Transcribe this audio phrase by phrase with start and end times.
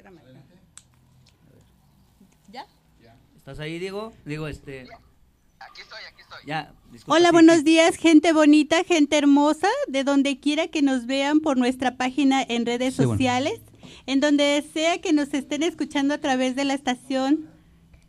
[0.00, 0.20] Espérame.
[2.50, 2.66] ¿Ya?
[3.36, 4.12] ¿Estás ahí, Diego?
[4.24, 4.82] Digo, este...
[4.82, 6.38] Aquí estoy, aquí estoy.
[6.46, 7.62] Ya, disculpa, Hola, sí, buenos sí.
[7.64, 12.64] días, gente bonita, gente hermosa, de donde quiera que nos vean por nuestra página en
[12.64, 13.12] redes Sí, bueno.
[13.12, 13.60] sociales,
[14.06, 17.50] en donde sea que nos estén escuchando a través de la estación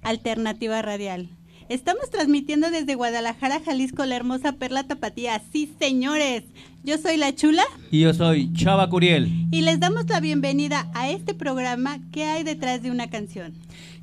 [0.02, 1.30] Alternativa Radial.
[1.72, 5.42] Estamos transmitiendo desde Guadalajara, Jalisco, la hermosa Perla Tapatía.
[5.54, 6.44] Sí, señores,
[6.84, 9.48] yo soy la chula Y yo soy Chava Curiel.
[9.52, 13.54] y les damos la bienvenida a este programa que hay detrás de una canción.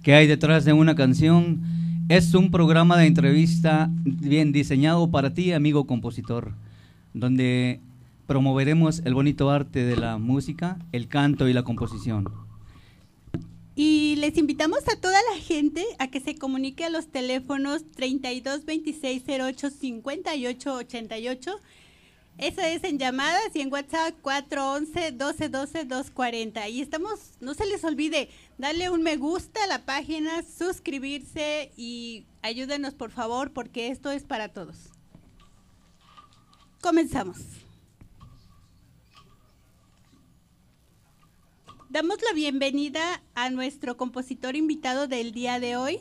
[0.02, 1.60] ¿Qué hay detrás de una canción?
[2.08, 6.54] Es un programa de entrevista bien diseñado para ti, amigo compositor,
[7.12, 7.82] donde
[8.26, 12.47] promoveremos el bonito arte de la música, el canto y la composición.
[13.80, 18.64] Y les invitamos a toda la gente a que se comunique a los teléfonos 32
[18.64, 21.60] 26 08 58 88.
[22.38, 26.68] Eso es en llamadas y en WhatsApp 411 12 12 240.
[26.70, 32.26] Y estamos, no se les olvide, darle un me gusta a la página, suscribirse y
[32.42, 34.90] ayúdenos por favor porque esto es para todos.
[36.80, 37.38] Comenzamos.
[41.90, 46.00] Damos la bienvenida a nuestro compositor invitado del día de hoy.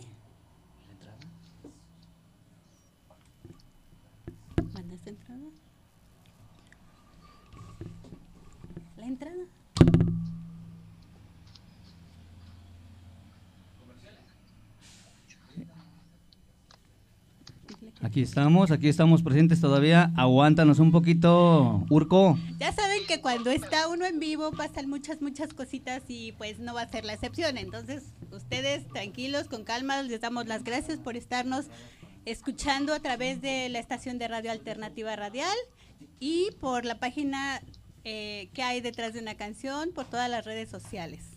[4.74, 5.46] ¿Mandaste entrada?
[8.98, 9.46] ¿La entrada?
[18.02, 20.12] Aquí estamos, aquí estamos presentes todavía.
[20.16, 22.38] Aguántanos un poquito, Urco.
[22.60, 26.76] Ya saben que cuando está uno en vivo pasan muchas, muchas cositas y pues no
[26.76, 27.58] va a ser la excepción.
[27.58, 31.66] Entonces, ustedes tranquilos, con calma, les damos las gracias por estarnos
[32.26, 35.58] escuchando a través de la estación de radio alternativa radial
[36.20, 37.62] y por la página
[38.04, 41.37] eh, que hay detrás de una canción, por todas las redes sociales.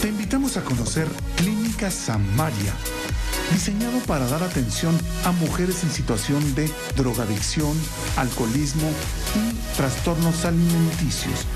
[0.00, 2.72] Te invitamos a conocer Clínica Samaria,
[3.52, 7.76] diseñado para dar atención a mujeres en situación de drogadicción,
[8.16, 8.88] alcoholismo
[9.34, 11.46] y trastornos alimenticios.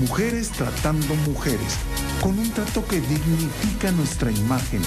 [0.00, 1.76] Mujeres tratando mujeres,
[2.22, 4.80] con un trato que dignifica nuestra imagen.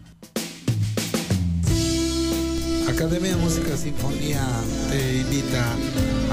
[2.87, 4.45] Academia de Música Sinfonía
[4.89, 5.63] te invita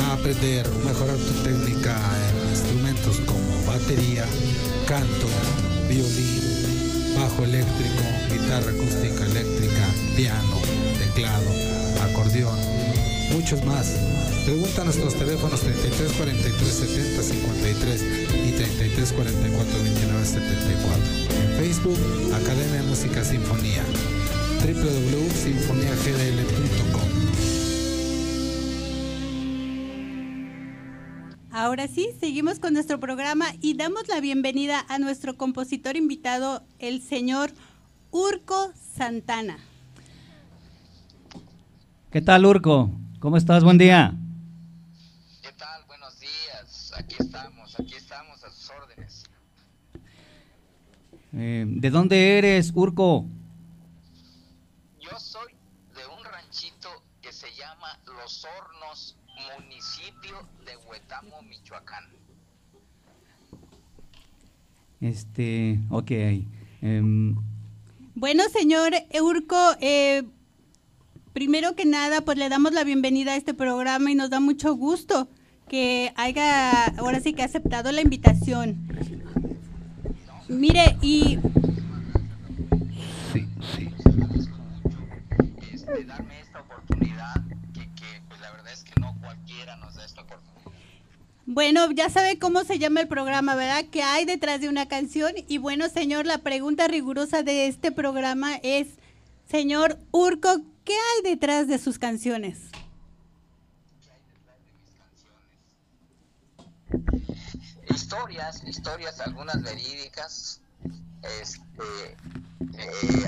[0.00, 1.97] a aprender, mejorar tu técnica
[2.28, 4.25] en instrumentos como batería,
[4.88, 5.28] canto,
[5.88, 10.60] violín, bajo eléctrico, guitarra acústica eléctrica, piano,
[10.98, 11.50] teclado,
[12.02, 12.58] acordeón,
[13.32, 13.94] muchos más.
[14.44, 18.04] Pregunta a nuestros teléfonos 33 43 70 53
[18.46, 21.04] y 33 44 29 74.
[21.42, 21.98] En Facebook,
[22.34, 23.82] Academia de Música Sinfonía
[24.62, 27.15] www.sinfoniagdl.com
[31.66, 37.02] Ahora sí, seguimos con nuestro programa y damos la bienvenida a nuestro compositor invitado, el
[37.02, 37.50] señor
[38.12, 39.58] Urco Santana.
[42.12, 42.92] ¿Qué tal, Urco?
[43.18, 43.64] ¿Cómo estás?
[43.64, 44.14] Buen día.
[45.42, 45.82] ¿Qué tal?
[45.88, 46.92] Buenos días.
[46.96, 49.24] Aquí estamos, aquí estamos a sus órdenes.
[51.32, 53.26] Eh, ¿De dónde eres, Urco?
[55.00, 55.52] Yo soy
[55.96, 56.90] de un ranchito
[57.20, 59.16] que se llama Los Hornos,
[59.58, 62.04] municipio de Huetamo, Michoacán.
[65.00, 66.10] Este, ok.
[66.82, 67.37] Em,
[68.14, 70.22] Bueno, señor Eurco, eh,
[71.32, 74.75] primero que nada, pues le damos la bienvenida a este programa y nos da mucho
[74.75, 75.28] gusto
[75.69, 78.76] que haya ahora sí que aceptado la invitación.
[80.48, 81.38] Mire, y
[83.32, 83.90] Sí, sí.
[85.72, 87.34] Este, darme esta oportunidad,
[87.75, 90.65] que, que pues la verdad es que no cualquiera nos da esta oportunidad.
[91.46, 93.84] Bueno, ya sabe cómo se llama el programa, ¿verdad?
[93.90, 95.32] ¿Qué hay detrás de una canción?
[95.46, 98.88] Y bueno, señor, la pregunta rigurosa de este programa es,
[99.48, 102.58] señor Urco, ¿qué hay detrás de sus canciones?
[107.88, 110.60] Historias, historias, algunas verídicas,
[111.40, 112.16] este,
[112.78, 113.26] eh,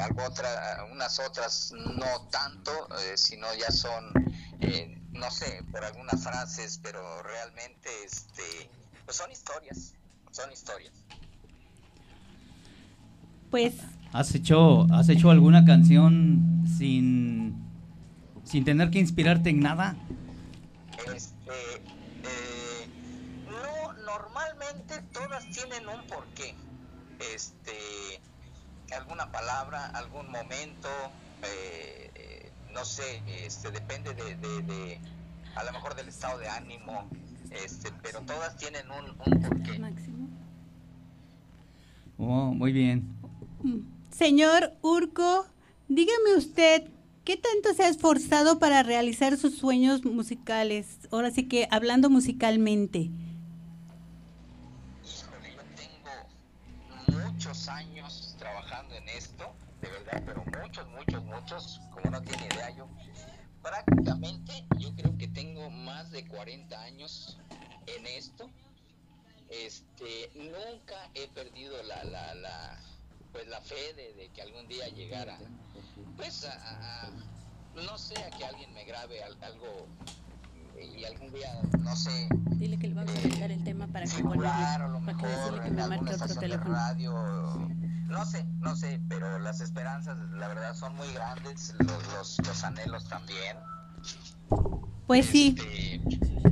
[0.92, 4.12] unas otras no tanto, eh, sino ya son,
[4.60, 8.70] eh, no sé, por algunas frases, pero realmente, este,
[9.04, 9.94] pues son historias,
[10.30, 10.92] son historias.
[13.50, 13.74] Pues
[14.12, 17.54] ¿Has hecho, ¿Has hecho alguna canción sin,
[18.44, 19.96] sin tener que inspirarte en nada?
[21.14, 21.74] Este,
[22.24, 22.88] eh,
[23.50, 26.54] no, normalmente todas tienen un porqué.
[27.34, 28.20] Este,
[28.96, 30.88] alguna palabra, algún momento,
[31.42, 32.07] eh,
[32.72, 35.00] no sé, este, depende de, de, de,
[35.54, 37.08] a lo mejor del estado de ánimo,
[37.50, 39.78] este, pero todas tienen un, un porqué.
[39.78, 40.28] Máximo.
[42.18, 43.16] Oh, muy bien.
[44.10, 45.46] Señor Urco,
[45.88, 46.90] dígame usted,
[47.24, 50.98] ¿qué tanto se ha esforzado para realizar sus sueños musicales?
[51.12, 53.10] Ahora sí que hablando musicalmente.
[55.04, 55.62] Híjole, yo
[57.06, 62.46] tengo muchos años trabajando en esto, de verdad, pero muchos, muchos, muchos, como no tiene
[62.46, 62.88] idea yo.
[63.62, 67.38] Prácticamente yo creo que tengo más de 40 años
[67.86, 68.50] en esto.
[69.50, 72.78] Este, nunca he perdido la, la, la
[73.32, 75.38] pues la fe de, de que algún día llegara,
[76.16, 77.10] pues a,
[77.74, 79.86] no sé, a que alguien me grabe al- algo
[80.96, 84.22] y algún día, no sé, Dile que le vamos a quitar el tema para que
[84.22, 86.74] lo para que decirle que me marque otro teléfono.
[86.74, 87.68] radio,
[88.08, 92.64] no sé, no sé, pero las esperanzas, la verdad, son muy grandes, los, los, los
[92.64, 93.56] anhelos también.
[95.06, 96.00] Pues sí, Este,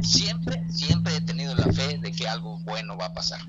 [0.03, 3.41] siempre, siempre he tenido la fe de que algo bueno va a pasar.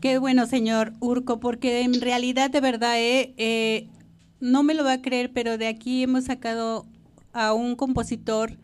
[0.00, 3.90] qué bueno, señor Urco, porque en realidad de verdad, eh, eh,
[4.40, 6.86] no me lo va a creer, pero de aquí hemos sacado
[7.32, 8.58] a un compositor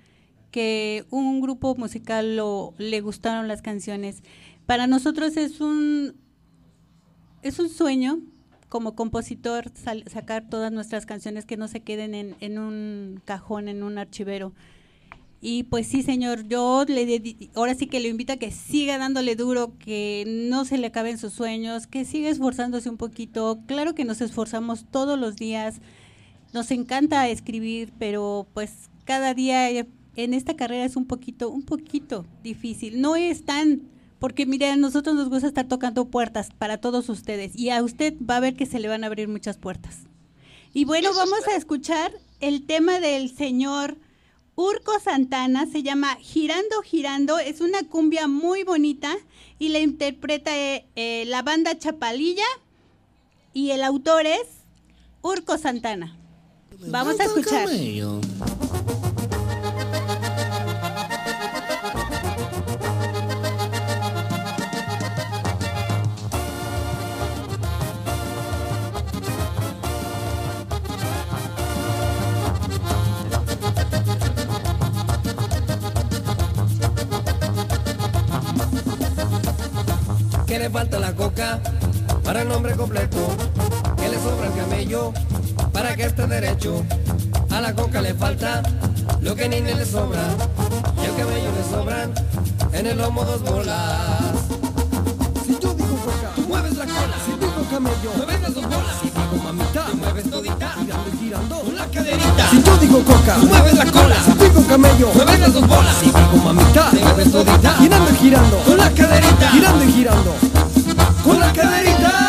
[0.50, 4.22] que un grupo musical lo, le gustaron las canciones.
[4.66, 6.16] Para nosotros es un
[7.42, 8.20] es un sueño
[8.68, 13.82] como compositor sal- sacar todas nuestras canciones que no se queden en, un cajón, en
[13.82, 14.52] un archivero.
[15.40, 17.22] Y pues sí, señor, yo le
[17.54, 21.16] ahora sí que le invito a que siga dándole duro, que no se le acaben
[21.16, 23.60] sus sueños, que siga esforzándose un poquito.
[23.66, 25.80] Claro que nos esforzamos todos los días,
[26.52, 29.86] nos encanta escribir, pero pues cada día eh,
[30.16, 33.00] en esta carrera es un poquito, un poquito difícil.
[33.00, 33.82] No es tan,
[34.18, 38.14] porque mire, a nosotros nos gusta estar tocando puertas para todos ustedes y a usted
[38.18, 39.98] va a ver que se le van a abrir muchas puertas.
[40.74, 43.96] Y bueno, vamos a escuchar el tema del señor
[44.54, 49.16] Urco Santana, se llama Girando, Girando, es una cumbia muy bonita
[49.58, 52.46] y la interpreta eh, eh, la banda Chapalilla
[53.52, 54.46] y el autor es
[55.22, 56.16] Urco Santana.
[56.88, 57.68] Vamos a escuchar.
[80.88, 81.60] Falta la coca
[82.24, 83.18] para el nombre completo,
[83.98, 85.12] que le sobra el camello
[85.70, 86.82] para que esté derecho.
[87.50, 88.62] A la coca le falta
[89.20, 90.22] lo que ni le sobra,
[90.96, 92.14] y al camello le sobran
[92.72, 94.32] en el lomo dos bolas.
[95.44, 97.16] Si yo digo coca, mueves la cola.
[97.26, 98.96] Si digo camello, mueves las dos bolas.
[99.02, 100.72] Si digo mamita, tú mueves todita.
[100.78, 102.50] Girando y girando con la caderita.
[102.50, 104.16] Si yo digo coca, tú mueves la cola.
[104.24, 105.96] Si digo camello, mueves las dos bolas.
[106.00, 107.74] Si digo mamita, mueves todita.
[107.74, 109.50] Girando y girando con la caderita.
[109.50, 110.47] Girando y girando
[111.22, 112.27] con la caderita.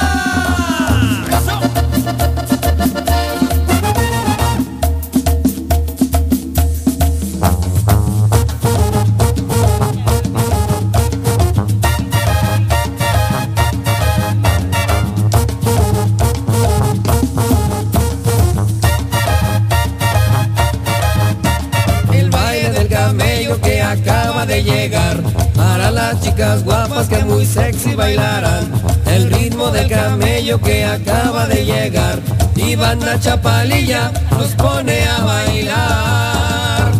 [32.80, 36.92] Banda chapalilla nos pone a bailar.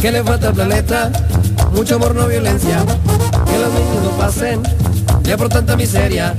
[0.00, 1.10] ¿Qué le falta al planeta?
[1.72, 2.78] Mucho amor, no violencia.
[3.46, 4.62] Que los niños no pasen
[5.22, 6.34] ya por tanta miseria.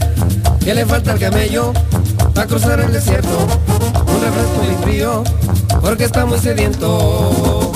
[0.64, 1.74] ¿Qué le falta al camello?
[2.34, 3.48] para cruzar el desierto.
[5.82, 7.72] Porque está muy sediento.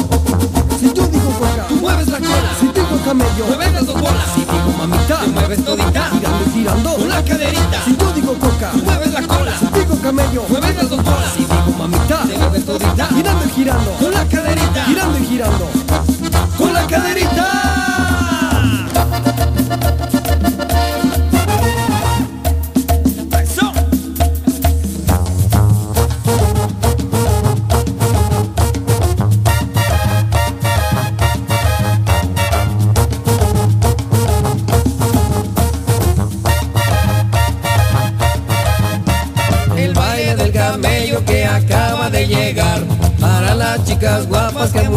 [0.80, 2.52] Si yo digo coca, tú mueves la cola.
[2.60, 4.24] Si digo camello, mueves las dos bolas.
[4.34, 6.10] Si digo mamita, te mueves todita.
[6.12, 7.82] Girando y girando, con la caderita.
[7.84, 9.52] Si yo digo coca, tú mueves la cola.
[9.60, 11.34] Si digo camello, mueves las dos bolas.
[11.36, 13.08] Si digo mamita, te mueves todita.
[13.08, 14.86] Girando y girando, con la caderita.
[14.86, 15.70] Girando y girando,
[16.58, 18.35] con la caderita.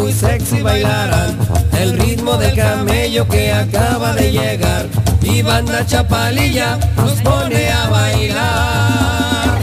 [0.08, 1.36] Muy sexy bailarán
[1.78, 4.86] el ritmo del camello que acaba de llegar
[5.20, 9.58] y banda chapalilla nos pone a bailar.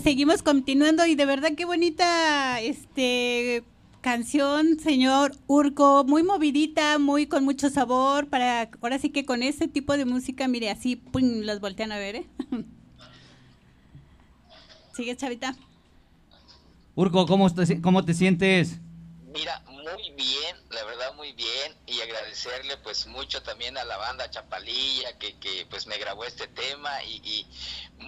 [0.00, 3.62] Pues seguimos continuando y de verdad qué bonita este
[4.00, 9.68] canción, señor Urco, muy movidita, muy con mucho sabor para ahora sí que con ese
[9.68, 12.26] tipo de música, mire, así pum, los voltean a ver, ¿eh?
[14.94, 15.54] Sigue, Chavita.
[16.94, 18.78] Urco, ¿cómo te, cómo te sientes?
[19.34, 24.30] Mira, muy bien, la verdad muy bien y agradecerle pues mucho también a la banda
[24.30, 27.46] Chapalilla que, que pues me grabó este tema y, y,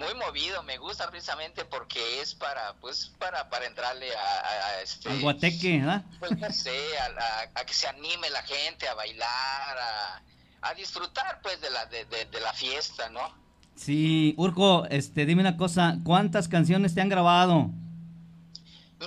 [0.03, 5.09] muy movido, me gusta precisamente porque es para pues para, para entrarle a, a este...
[5.09, 6.03] Al guateque, ¿verdad?
[6.19, 10.21] Pues no sé, a, a, que se anime la gente a bailar, a,
[10.61, 13.43] a disfrutar pues de la, de, de, de la fiesta, ¿no?
[13.75, 17.69] Sí, Urco, este, dime una cosa, ¿cuántas canciones te han grabado?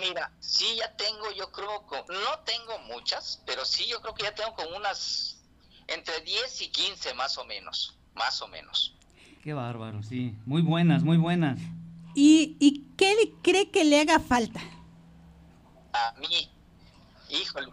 [0.01, 4.35] Mira, sí ya tengo, yo creo, no tengo muchas, pero sí yo creo que ya
[4.35, 5.39] tengo como unas
[5.87, 8.96] entre 10 y 15 más o menos, más o menos.
[9.47, 11.61] Qué bárbaro, sí, muy buenas, muy buenas.
[12.17, 14.59] ¿Y, y qué le cree que le haga falta?
[15.93, 16.51] A mí,
[17.29, 17.69] híjole,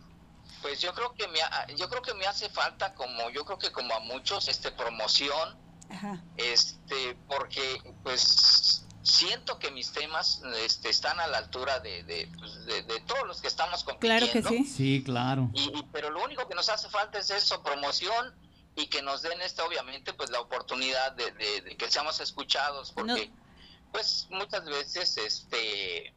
[0.62, 1.40] pues yo creo que me,
[1.76, 5.58] yo creo que me hace falta como, yo creo que como a muchos, este, promoción,
[5.90, 6.24] Ajá.
[6.38, 12.68] este, porque pues siento que mis temas este, están a la altura de, de, pues,
[12.68, 14.28] de, de, todos los que estamos compitiendo.
[14.28, 14.66] Claro que sí.
[14.66, 15.50] Sí, claro.
[15.56, 18.43] Y, y, pero lo único que nos hace falta es eso, promoción
[18.76, 23.36] y que nos den esta, obviamente, pues la oportunidad de, que seamos escuchados, porque no.
[23.92, 26.14] pues muchas veces, este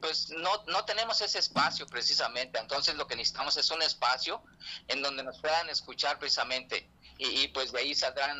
[0.00, 4.42] pues no, no tenemos ese espacio precisamente, entonces lo que necesitamos es un espacio
[4.86, 6.88] en donde nos puedan escuchar precisamente
[7.18, 8.38] y, y, pues de ahí saldrán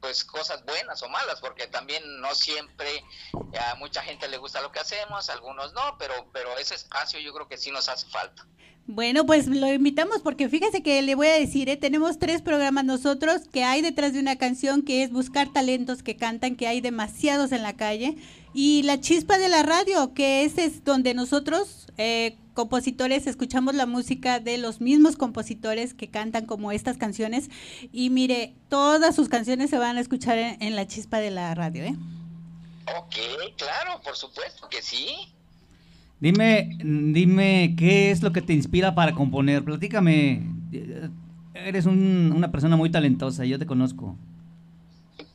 [0.00, 3.04] pues cosas buenas o malas porque también no siempre
[3.58, 7.32] a mucha gente le gusta lo que hacemos algunos no pero pero ese espacio yo
[7.32, 8.46] creo que sí nos hace falta
[8.88, 11.76] bueno, pues lo invitamos porque fíjese que le voy a decir, ¿eh?
[11.76, 16.16] tenemos tres programas nosotros que hay detrás de una canción que es buscar talentos que
[16.16, 18.16] cantan, que hay demasiados en la calle,
[18.54, 23.86] y la chispa de la radio, que es, es donde nosotros, eh, compositores, escuchamos la
[23.86, 27.50] música de los mismos compositores que cantan como estas canciones,
[27.92, 31.54] y mire, todas sus canciones se van a escuchar en, en la chispa de la
[31.56, 31.82] radio.
[31.82, 31.96] ¿eh?
[32.96, 33.16] Ok,
[33.56, 35.35] claro, por supuesto que sí.
[36.18, 39.62] Dime, dime, ¿qué es lo que te inspira para componer?
[39.64, 40.42] Platícame.
[41.52, 44.16] Eres un, una persona muy talentosa, yo te conozco.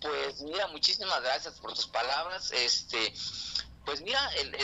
[0.01, 2.51] Pues mira, muchísimas gracias por tus palabras.
[2.51, 3.13] Este,
[3.85, 4.55] pues mira, el,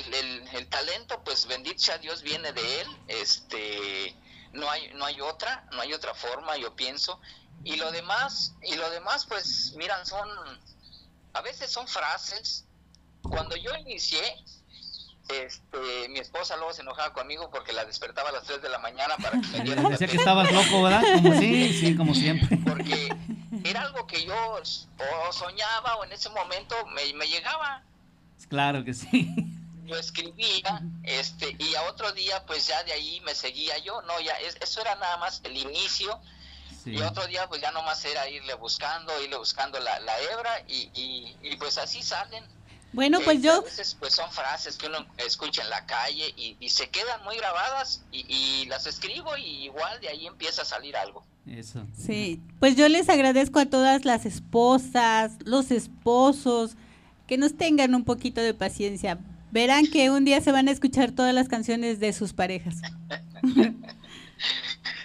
[0.56, 2.88] el, talento, pues bendito sea Dios, viene de él.
[3.08, 4.16] Este,
[4.54, 7.20] no hay, no hay otra, no hay otra forma, yo pienso.
[7.64, 10.28] Y lo demás, y lo demás, pues miran, son,
[11.34, 12.66] a veces son frases.
[13.22, 14.22] Cuando yo inicié,
[15.30, 18.80] este, mi esposa luego se enojaba conmigo porque la despertaba a las 3 de la
[18.80, 21.04] mañana para que me diera Decía que estabas loco, ¿verdad?
[21.16, 22.58] Como sí, sí, como siempre.
[22.66, 23.10] Porque
[23.64, 27.84] era algo que yo o soñaba o en ese momento me, me llegaba.
[28.50, 29.34] Claro que sí.
[29.86, 34.02] Yo escribía, este, y a otro día, pues ya de ahí me seguía yo.
[34.04, 36.20] No, ya, es, eso era nada más el inicio
[36.84, 36.92] Sí.
[36.92, 40.90] Y otro día pues ya nomás era irle buscando, irle buscando la, la hebra y,
[40.94, 42.44] y, y, pues así salen.
[42.94, 43.54] Bueno, pues yo...
[43.54, 47.24] A veces pues son frases que uno escucha en la calle y, y se quedan
[47.24, 51.26] muy grabadas y, y las escribo y igual de ahí empieza a salir algo.
[51.46, 51.86] Eso.
[51.98, 56.72] Sí, pues yo les agradezco a todas las esposas, los esposos,
[57.28, 59.20] que nos tengan un poquito de paciencia.
[59.52, 62.76] Verán que un día se van a escuchar todas las canciones de sus parejas.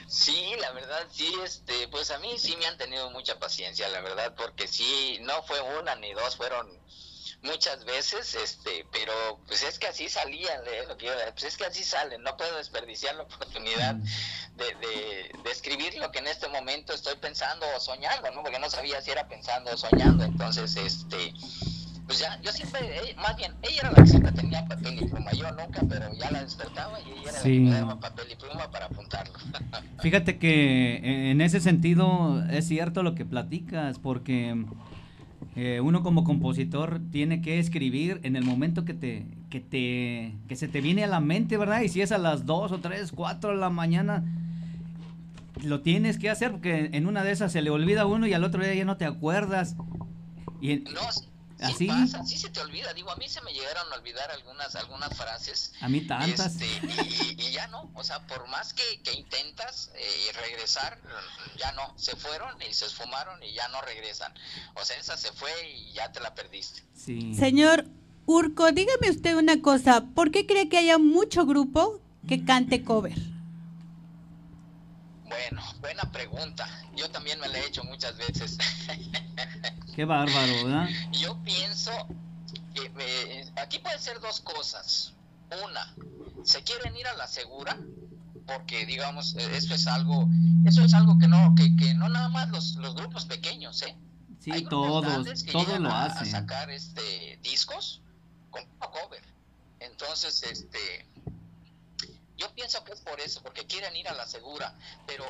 [0.08, 4.02] Sí, la verdad, sí, este, pues a mí sí me han tenido mucha paciencia, la
[4.02, 6.68] verdad, porque sí, no fue una ni dos, fueron
[7.43, 9.12] muchas veces, este, pero
[9.47, 10.61] pues es que así salían,
[11.33, 16.11] pues es que así salen, no puedo desperdiciar la oportunidad de, de, de escribir lo
[16.11, 18.43] que en este momento estoy pensando o soñando, ¿no?
[18.43, 21.33] Porque no sabía si era pensando o soñando, entonces, este,
[22.07, 25.07] pues ya, yo siempre, ella- más bien, ella era la que siempre tenía papel y
[25.07, 27.61] pluma, yo nunca, pero ya la despertaba y ella era Sí.
[27.61, 29.33] la que daba papel y pluma para apuntarlo.
[30.00, 34.64] Fíjate que eh, en ese sentido es cierto lo que platicas, porque
[35.54, 40.56] eh, uno como compositor tiene que escribir en el momento que te, que te, que
[40.56, 41.82] se te viene a la mente, ¿verdad?
[41.82, 44.25] Y si es a las 2 o 3, 4 de la mañana,
[45.62, 48.44] lo tienes que hacer porque en una de esas se le olvida uno y al
[48.44, 49.76] otro día ya no te acuerdas.
[50.62, 51.00] No,
[51.62, 51.78] ¿Así?
[51.78, 52.92] sí pasa, sí se te olvida.
[52.95, 55.73] Digo, a mí se me llegaron a olvidar algunas algunas frases.
[55.81, 56.61] A mí tantas.
[56.61, 61.00] Este, y, y ya no, o sea, por más que, que intentas eh, regresar,
[61.59, 64.33] ya no, se fueron y se esfumaron y ya no regresan.
[64.75, 66.83] O sea, esa se fue y ya te la perdiste.
[66.95, 67.35] sí.
[67.35, 67.87] Señor
[68.25, 73.19] Urco, dígame usted una cosa, ¿por qué cree que haya mucho grupo que cante cover?
[75.26, 76.69] Bueno, buena pregunta.
[76.95, 78.59] Yo también me la he hecho muchas veces.
[79.94, 80.88] Qué bárbaro, ¿verdad?
[81.12, 81.90] Yo pienso
[82.75, 85.14] que eh, aquí puede ser dos cosas.
[85.64, 85.94] Una,
[86.44, 87.78] se quieren ir a la segura
[88.46, 90.26] porque digamos eh, eso es algo
[90.66, 93.94] eso es algo que no que, que no nada más los, los grupos pequeños, ¿eh?
[94.40, 96.26] Sí, Hay todos, que todos lo a, a hacen.
[96.30, 98.00] sacar este discos
[98.50, 99.22] con cover.
[99.78, 101.06] Entonces, este
[102.38, 104.75] yo pienso que es por eso, porque quieren ir a la segura,
[105.06, 105.25] pero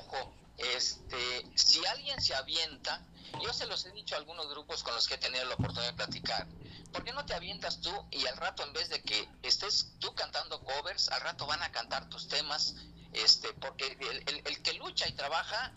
[0.00, 1.16] ojo, este,
[1.54, 3.00] si alguien se avienta,
[3.40, 5.90] yo se los he dicho a algunos grupos con los que he tenido la oportunidad
[5.92, 6.46] de platicar,
[6.92, 10.12] ¿por qué no te avientas tú y al rato en vez de que estés tú
[10.14, 12.76] cantando covers, al rato van a cantar tus temas,
[13.12, 15.72] este, porque el, el- el que lucha y trabaja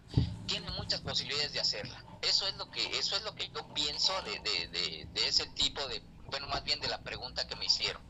[0.48, 2.04] tiene muchas posibilidades de hacerla.
[2.22, 5.46] Eso es lo que, eso es lo que yo pienso de, de, de, de ese
[5.56, 8.02] tipo de, bueno, más bien de la pregunta que me hicieron.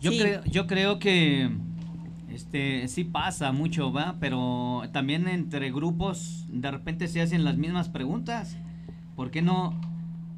[0.00, 0.18] Yo, Sí.
[0.18, 1.50] creo, yo creo que
[2.30, 4.16] este sí pasa mucho, ¿va?
[4.20, 8.56] Pero también entre grupos de repente se hacen las mismas preguntas.
[9.16, 9.74] ¿Por qué no,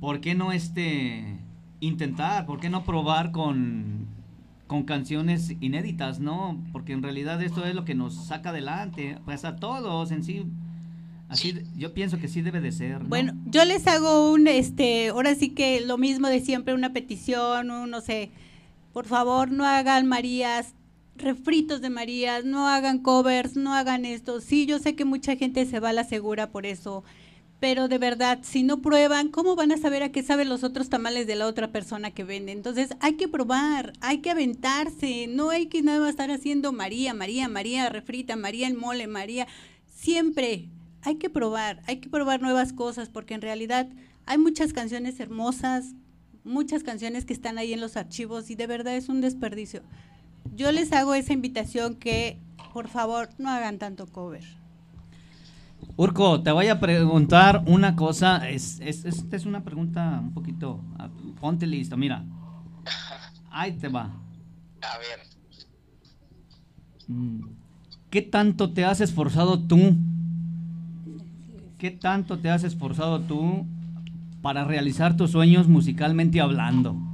[0.00, 1.38] por qué no este
[1.80, 2.46] intentar?
[2.46, 4.06] ¿Por qué no probar con,
[4.66, 6.62] con canciones inéditas, no?
[6.72, 10.46] Porque en realidad esto es lo que nos saca adelante, pues a todos en sí.
[11.28, 13.02] Así, yo pienso que sí debe de ser.
[13.02, 13.08] ¿no?
[13.08, 17.70] Bueno, yo les hago un, este, ahora sí que lo mismo de siempre, una petición,
[17.70, 18.30] un, no sé,
[18.92, 20.74] por favor no hagan Marías,
[21.16, 24.40] refritos de Marías, no hagan covers, no hagan esto.
[24.40, 27.04] Sí, yo sé que mucha gente se va a la segura por eso,
[27.60, 30.88] pero de verdad, si no prueban, ¿cómo van a saber a qué saben los otros
[30.88, 32.52] tamales de la otra persona que vende?
[32.52, 37.14] Entonces hay que probar, hay que aventarse, no hay que nada más estar haciendo María,
[37.14, 39.48] María, María, refrita, María el mole, María,
[39.88, 40.68] siempre
[41.02, 43.88] hay que probar, hay que probar nuevas cosas, porque en realidad
[44.26, 45.94] hay muchas canciones hermosas,
[46.44, 49.82] muchas canciones que están ahí en los archivos y de verdad es un desperdicio.
[50.54, 52.38] Yo les hago esa invitación que,
[52.72, 54.57] por favor, no hagan tanto cover.
[55.98, 58.48] Urco, te voy a preguntar una cosa.
[58.48, 60.80] Es, es, esta es una pregunta un poquito.
[61.40, 62.24] Ponte listo, mira.
[63.50, 64.04] Ahí te va.
[64.04, 65.28] A ver,
[67.08, 67.40] Mm,
[68.10, 69.96] ¿Qué tanto te has esforzado tú?
[71.78, 73.66] ¿Qué tanto te has esforzado tú
[74.42, 77.07] para realizar tus sueños musicalmente hablando?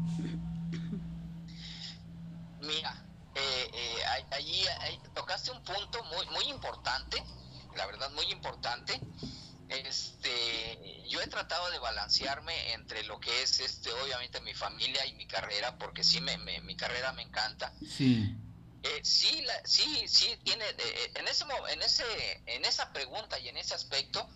[17.96, 18.34] Sí.
[18.82, 22.04] Eh, sí, la- sí, sí tiene eh, en ese en ese
[22.46, 24.28] en esa pregunta y en ese aspecto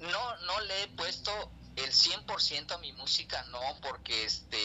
[0.00, 1.30] no no le he puesto
[1.76, 4.58] el 100% a mi música, no, porque este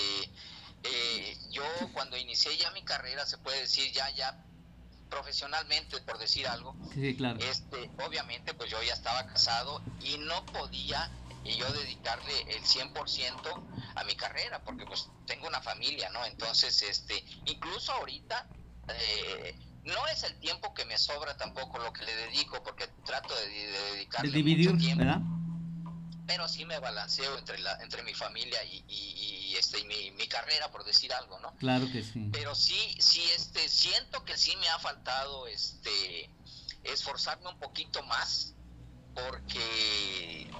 [0.84, 4.44] eh, yo cuando inicié ya mi carrera se puede decir ya ya
[5.10, 7.40] profesionalmente por decir algo, Sí, claro.
[7.40, 11.10] este obviamente pues yo ya estaba casado y no podía
[11.48, 13.50] y yo dedicarle el 100%
[13.96, 16.24] a mi carrera porque pues tengo una familia, ¿no?
[16.26, 18.50] Entonces, este, incluso ahorita
[18.90, 23.34] eh, No es el tiempo que me sobra tampoco lo que le dedico, porque trato
[23.36, 25.22] de, de dedicarle De dividir, mucho tiempo, ¿verdad?
[26.26, 30.12] pero sí me balanceo entre la, entre mi familia y, y- y, este y mi,
[30.12, 31.54] mi carrera, por decir algo, ¿no?
[31.56, 32.30] Claro que sí.
[32.34, 36.30] pero sí sí este siento que sí me ha faltado este
[36.84, 38.56] esforzarme un poquito más
[39.14, 40.52] porque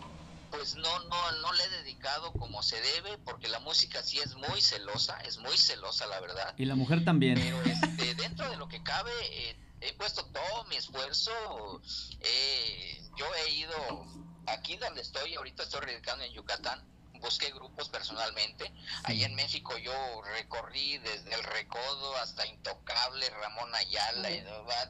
[0.50, 4.36] pues no no no le he dedicado como se debe porque la música sí es
[4.36, 6.54] muy celosa es muy celosa la verdad.
[6.58, 7.36] Y la mujer también.
[7.36, 11.82] pero este, dentro de lo que cabe eh, he puesto todo mi esfuerzo
[12.22, 14.06] eh, yo he ido
[14.48, 18.72] aquí donde estoy ahorita estoy radicando en Yucatán busqué grupos personalmente.
[19.04, 24.30] Ahí en México yo recorrí desde el Recodo hasta Intocable Ramón Ayala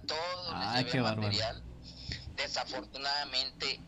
[0.05, 1.63] todo les Ay, llevé qué material.
[2.35, 3.79] Desafortunadamente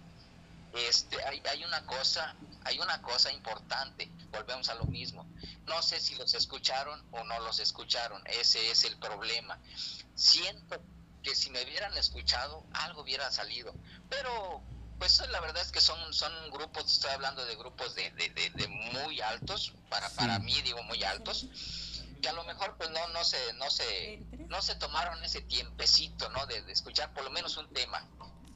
[0.74, 5.26] este hay, hay una cosa hay una cosa importante volvemos a lo mismo.
[5.66, 9.60] No sé si los escucharon o no los escucharon ese es el problema.
[10.16, 10.82] Siento
[11.24, 13.74] que si me hubieran escuchado algo hubiera salido
[14.10, 14.64] pero
[15.00, 18.50] pues la verdad es que son son grupos estoy hablando de grupos de, de, de-
[18.52, 21.48] de muy altos para para mí digo muy altos
[22.22, 26.30] que a lo mejor pues no no se no se no se tomaron ese tiempecito
[26.30, 28.06] no de, de escuchar por lo menos un tema.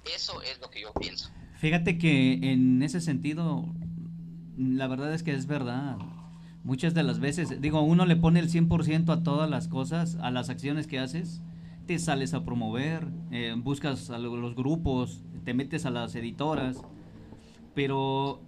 [0.05, 1.29] Eso es lo que yo pienso
[1.63, 3.63] Fíjate que en ese sentido,
[4.57, 5.95] la verdad es que es verdad.
[6.65, 10.29] Muchas de las veces, digo, uno le pone el 100% a todas las cosas, a
[10.29, 11.41] las acciones que haces,
[11.87, 16.81] te sales a promover, eh, buscas a lo- los grupos, te metes a las editoras,
[17.73, 18.41] pero...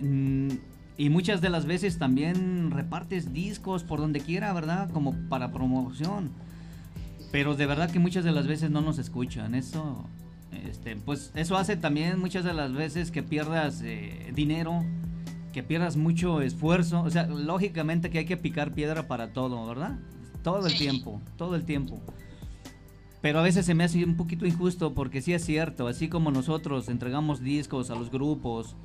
[0.00, 0.48] mm,
[0.96, 4.88] y muchas de las veces también repartes discos por donde quiera, ¿verdad?
[4.92, 6.30] Como para promoción.
[7.32, 9.54] Pero de verdad que muchas de las veces no nos escuchan.
[9.54, 10.06] Eso,
[10.52, 14.84] este, pues eso hace también muchas de las veces que pierdas eh, dinero,
[15.52, 17.02] que pierdas mucho esfuerzo.
[17.02, 19.98] O sea, lógicamente que hay que picar piedra para todo, ¿verdad?
[20.42, 22.00] Todo el tiempo, todo el tiempo.
[23.20, 26.30] Pero a veces se me hace un poquito injusto porque sí es cierto, así como
[26.30, 28.76] nosotros entregamos discos a los grupos,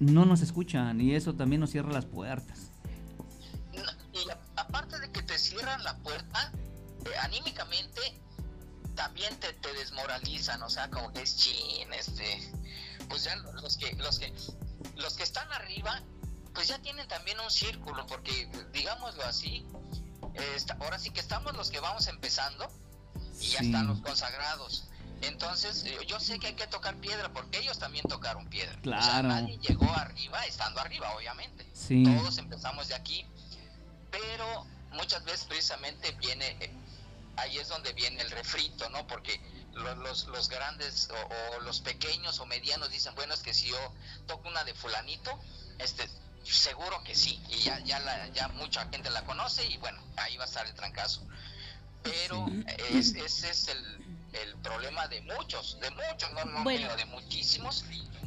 [0.00, 2.72] no nos escuchan y eso también nos cierra las puertas.
[4.12, 4.18] y
[4.56, 6.52] aparte de que te cierran la puerta
[7.04, 8.00] eh, anímicamente
[8.94, 12.52] también te, te desmoralizan o sea como que es chin este
[13.08, 14.32] pues ya los que los que
[14.96, 16.02] los que están arriba
[16.54, 19.66] pues ya tienen también un círculo porque digámoslo así
[20.34, 22.68] eh, está- ahora sí que estamos los que vamos empezando
[23.40, 24.88] y ya están los consagrados
[25.22, 28.82] entonces eh, yo sé que hay que tocar piedra porque ellos también tocaron piedra o
[28.82, 29.28] sea, Claro.
[29.28, 32.02] nadie llegó arriba estando arriba obviamente Sí.
[32.04, 33.26] todos empezamos de aquí
[34.10, 36.70] pero muchas veces precisamente viene eh,
[37.42, 39.40] ahí es donde viene el refrito no porque
[39.74, 43.68] lo- los, los grandes o, o los pequeños o medianos dicen bueno es que si
[43.68, 43.92] yo
[44.26, 45.38] toco una de fulanito
[45.78, 46.08] este
[46.44, 50.36] seguro que sí y ya ya la, ya mucha gente la conoce y bueno ahí
[50.36, 51.22] va a estar el trancazo.
[52.02, 52.48] Pero
[52.90, 56.80] es, ese es el, el problema de muchos de muchos no no Bueno.
[56.88, 57.84] mío, de muchísimos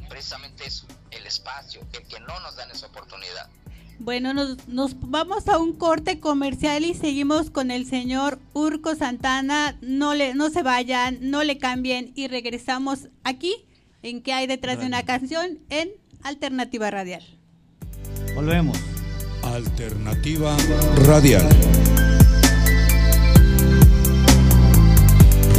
[0.08, 3.50] precisamente eso el espacio el que no nos dan esa oportunidad
[3.98, 9.76] Bueno, nos, nos vamos a un corte comercial y seguimos con el señor Urco Santana.
[9.80, 13.54] No le, no se vayan, no le cambien y regresamos aquí
[14.02, 15.90] en que hay detrás de una canción en
[16.22, 17.22] Alternativa Radial.
[18.34, 18.78] Volvemos.
[19.42, 20.56] Alternativa
[21.06, 21.48] Radial.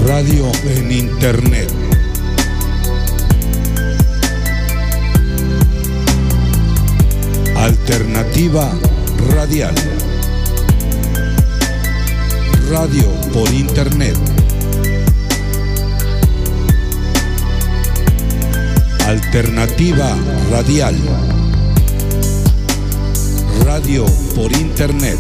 [0.06, 1.87] Radio en Internet.
[7.90, 8.70] Alternativa
[9.30, 9.74] Radial.
[12.70, 14.18] Radio por Internet.
[19.06, 20.18] Alternativa
[20.52, 20.98] Radial.
[23.64, 25.18] Radio por Internet.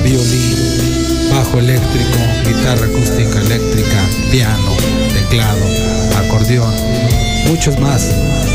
[0.04, 4.76] violín, bajo eléctrico, guitarra acústica eléctrica, piano,
[5.12, 5.64] teclado,
[6.16, 6.72] acordeón,
[7.48, 8.02] muchos más.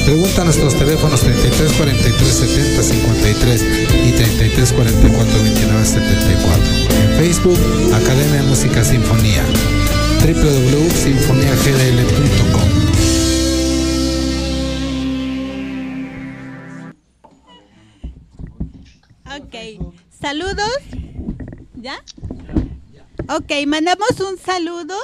[0.06, 3.62] Pregunta a nuestros teléfonos 33 43 70 53
[4.08, 6.64] y 33 44 29 74.
[7.04, 7.60] En Facebook,
[7.94, 9.44] Academia de Música Sinfonía
[10.20, 12.70] www.sinfoniagdl.com
[19.38, 19.56] Ok,
[20.10, 20.80] saludos.
[21.76, 22.04] ¿Ya?
[23.30, 24.96] Ok, mandamos un saludo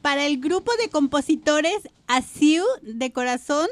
[0.00, 1.76] para el grupo de compositores
[2.12, 3.68] ASIU de corazón,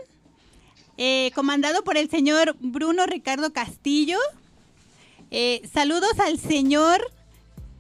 [0.97, 4.17] eh, comandado por el señor Bruno Ricardo Castillo.
[5.31, 7.03] Eh, saludos al señor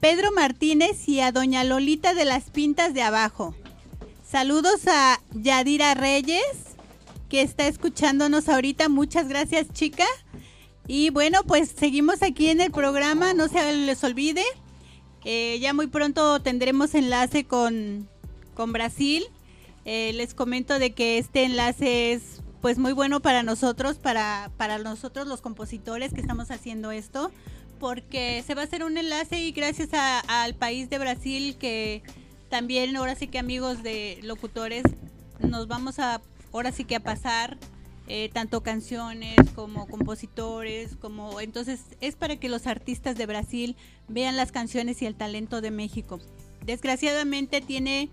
[0.01, 3.55] Pedro Martínez y a doña Lolita de las Pintas de Abajo.
[4.31, 6.45] Saludos a Yadira Reyes,
[7.31, 8.91] que está escuchándonos ahorita.
[8.91, 10.05] Muchas gracias, chica.
[10.87, 14.45] Y bueno, pues seguimos aquí en el programa, no se les olvide.
[15.25, 18.11] Ya muy pronto tendremos enlace con,
[18.55, 19.25] con Brasil.
[19.93, 24.79] Eh, les comento de que este enlace es pues muy bueno para nosotros, para, para
[24.79, 27.33] nosotros los compositores que estamos haciendo esto,
[27.81, 32.05] porque se va a hacer un enlace y gracias al país de Brasil que
[32.49, 34.85] también ahora sí que amigos de locutores
[35.41, 36.21] nos vamos a
[36.53, 37.59] ahora sí que a pasar
[38.07, 43.75] eh, tanto canciones como compositores, como entonces es para que los artistas de Brasil
[44.07, 46.21] vean las canciones y el talento de México.
[46.65, 48.09] Desgraciadamente tiene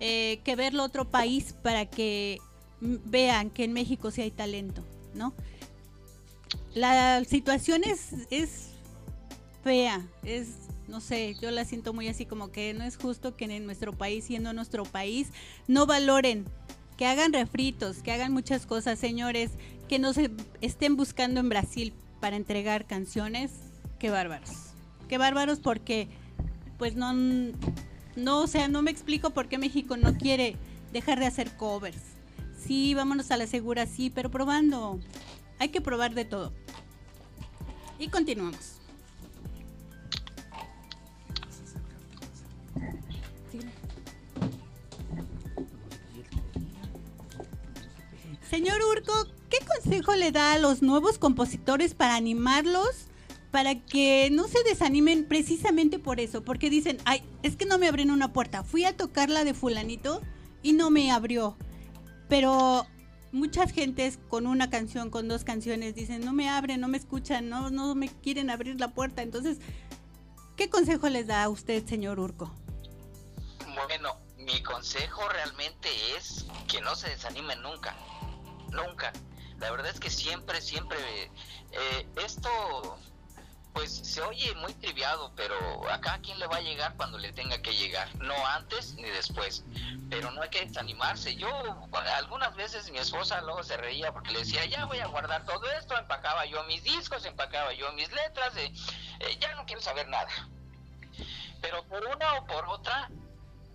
[0.00, 2.38] eh, que verlo otro país para que
[2.80, 4.84] vean que en México sí hay talento,
[5.14, 5.34] ¿no?
[6.74, 8.68] La situación es, es
[9.64, 10.50] fea, es,
[10.86, 13.92] no sé, yo la siento muy así como que no es justo que en nuestro
[13.92, 15.28] país, siendo nuestro país,
[15.66, 16.44] no valoren,
[16.96, 19.52] que hagan refritos, que hagan muchas cosas, señores,
[19.88, 20.30] que no se
[20.60, 23.52] estén buscando en Brasil para entregar canciones,
[23.98, 24.50] qué bárbaros,
[25.08, 26.08] qué bárbaros porque,
[26.76, 27.12] pues no,
[28.18, 30.56] no, o sea, no me explico por qué México no quiere
[30.92, 32.02] dejar de hacer covers.
[32.58, 34.98] Sí, vámonos a la segura, sí, pero probando.
[35.58, 36.52] Hay que probar de todo.
[37.98, 38.74] Y continuamos.
[48.48, 53.07] Señor Urco, ¿qué consejo le da a los nuevos compositores para animarlos
[53.50, 56.44] para que no se desanimen precisamente por eso?
[56.44, 58.62] Porque dicen, ay, es que no me abren una puerta.
[58.62, 60.20] Fui a tocar la de fulanito
[60.62, 61.56] y no me abrió.
[62.28, 62.86] Pero
[63.32, 67.48] muchas gentes con una canción, con dos canciones, dicen, no me abren, no me escuchan,
[67.48, 69.22] no, no me quieren abrir la puerta.
[69.22, 69.58] Entonces,
[70.56, 72.52] ¿qué consejo les da a usted, señor Urco?
[73.86, 77.96] Bueno, mi consejo realmente es que no se desanimen nunca,
[78.72, 79.12] nunca.
[79.58, 80.98] La verdad es que siempre, siempre,
[81.72, 82.48] eh, esto
[83.78, 85.54] pues se oye muy triviado, pero
[85.88, 89.04] a cada quien le va a llegar cuando le tenga que llegar, no antes ni
[89.04, 89.62] después.
[90.10, 91.36] Pero no hay que desanimarse.
[91.36, 91.48] Yo
[92.16, 95.64] algunas veces mi esposa luego se reía porque le decía, ya voy a guardar todo
[95.70, 98.72] esto, empacaba yo mis discos, empacaba yo mis letras, eh,
[99.20, 100.28] eh, ya no quiero saber nada.
[101.62, 103.08] Pero por una o por otra,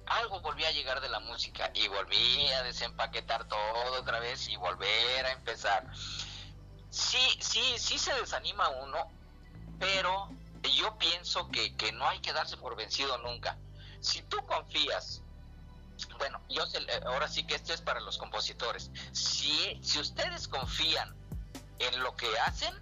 [0.08, 4.58] algo volví a llegar de la música y volví a desempaquetar todo otra vez y
[4.58, 5.86] volver a empezar.
[6.90, 9.23] Sí, sí, sí se desanima uno,
[9.84, 10.30] pero
[10.78, 13.58] yo pienso que, que no hay que darse por vencido nunca.
[14.00, 15.22] Si tú confías,
[16.18, 20.48] bueno, yo sé, eh, ahora sí que esto es para los compositores, si, si ustedes
[20.48, 21.14] confían
[21.80, 22.74] en lo que hacen,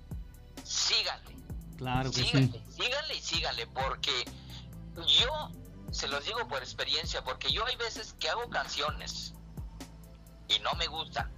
[0.64, 1.36] síganle.
[1.78, 2.28] Claro que sí.
[2.28, 4.26] síganle, síganle y síganle, porque
[5.08, 5.52] yo
[5.92, 9.34] se los digo por experiencia, porque yo hay veces que hago canciones
[10.48, 11.32] y no me gustan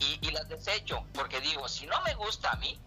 [0.00, 2.78] y, y las desecho, porque digo, si no me gusta a mí,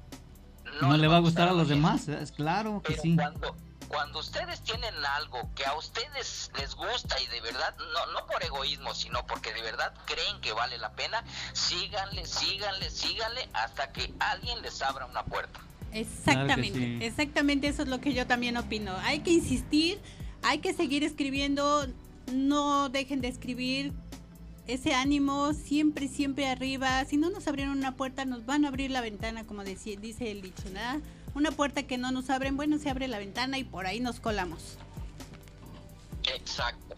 [0.82, 3.15] No, le va a gustar a los demás, es claro que pero sí.
[3.15, 3.55] cuando,
[3.89, 8.43] cuando ustedes tienen algo que a ustedes les gusta y de verdad, no, no por
[8.43, 14.13] egoísmo, sino porque de verdad creen que vale la pena, síganle, síganle, síganle hasta que
[14.19, 15.60] alguien les abra una puerta.
[15.91, 16.99] Exactamente, sí.
[17.01, 18.95] exactamente eso es lo que yo también opino.
[19.03, 19.99] Hay que insistir,
[20.43, 21.88] hay que seguir escribiendo,
[22.32, 23.93] no dejen de escribir.
[24.69, 27.03] Ese ánimo siempre, siempre arriba.
[27.05, 30.29] Si no nos abrieron una puerta, nos van a abrir la ventana, como decía, dice
[30.29, 30.99] el dicho, ¿verdad?
[31.36, 34.19] una puerta que no nos abren, bueno, se abre la ventana y por ahí nos
[34.19, 34.77] colamos.
[36.36, 36.95] Exacto.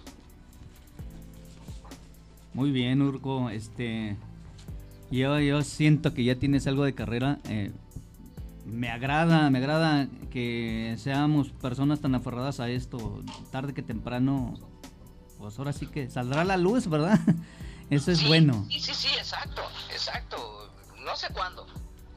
[2.53, 3.49] Muy bien, Urco.
[3.49, 4.17] Este,
[5.09, 7.39] yo, yo siento que ya tienes algo de carrera.
[7.45, 7.71] eh,
[8.65, 13.23] me agrada, me agrada que seamos personas tan aferradas a esto.
[13.51, 14.53] Tarde que temprano,
[15.41, 17.19] pues ahora sí que saldrá la luz, ¿verdad?
[17.89, 18.65] Eso es Sí, bueno.
[18.69, 20.73] Sí, sí, sí, exacto, exacto.
[20.99, 21.65] No sé cuándo,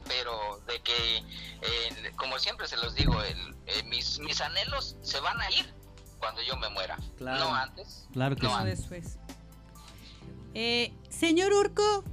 [0.07, 5.19] pero de que, eh, como siempre se los digo, el- eh, mis, mis anhelos se
[5.19, 5.65] van a ir
[6.19, 6.97] cuando yo me muera.
[7.17, 7.43] Claro.
[7.45, 8.07] No antes.
[8.13, 8.55] Claro que no sí.
[8.55, 8.79] antes.
[8.89, 9.17] Después.
[10.53, 12.03] Eh, señor Urco,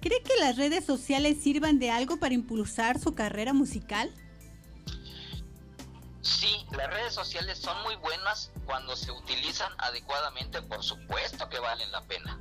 [0.00, 4.14] ¿cree que las redes sociales sirvan de algo para impulsar su carrera musical?
[6.22, 11.90] Sí, las redes sociales son muy buenas cuando se utilizan adecuadamente, por supuesto que valen
[11.90, 12.40] la pena.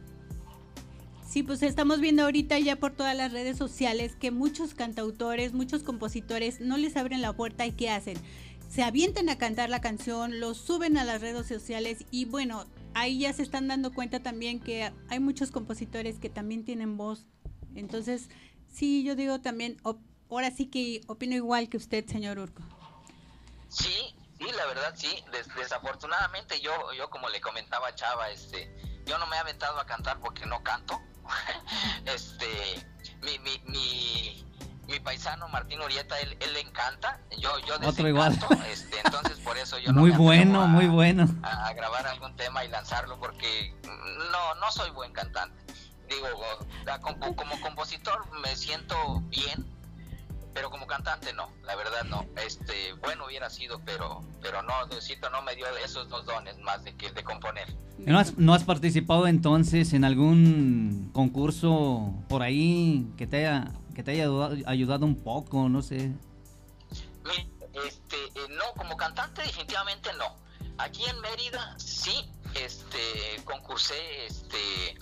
[1.27, 5.81] Sí, pues estamos viendo ahorita ya por todas las redes sociales que muchos cantautores, muchos
[5.81, 8.17] compositores no les abren la puerta y ¿qué hacen?
[8.69, 13.19] Se avientan a cantar la canción, lo suben a las redes sociales y bueno, ahí
[13.19, 17.25] ya se están dando cuenta también que hay muchos compositores que también tienen voz.
[17.73, 18.29] Entonces,
[18.71, 19.77] sí, yo digo también,
[20.29, 22.61] ahora sí que opino igual que usted, señor Urco.
[24.73, 25.21] Verdad sí.
[25.33, 28.73] Des- desafortunadamente yo, yo como le comentaba a Chava, este,
[29.05, 30.97] yo no me he aventado a cantar porque no canto.
[32.05, 32.47] este,
[33.21, 34.45] mi, mi, mi,
[34.87, 37.19] mi paisano Martín Urieta, él, él le encanta.
[37.37, 38.37] Yo, yo Otro igual.
[38.67, 41.25] este, entonces por eso yo no Muy me bueno, a- muy bueno.
[41.43, 45.61] a, a grabar algún tema y lanzarlo porque mm, no, no soy buen cantante.
[46.07, 46.27] Digo,
[47.35, 48.95] como compositor me siento
[49.29, 49.65] bien,
[50.53, 52.25] pero como cantante no, la verdad no.
[52.45, 56.83] Este, bueno hubiera sido, pero, pero no, Diosito no me dio esos dos dones más
[56.83, 57.67] de que de componer.
[57.99, 64.03] ¿No has, no has participado entonces en algún concurso por ahí que te haya, que
[64.03, 64.25] te haya
[64.65, 66.11] ayudado, un poco, no sé?
[67.85, 70.35] Este, eh, no, como cantante definitivamente no.
[70.77, 74.97] Aquí en Mérida sí, este, concursé, este,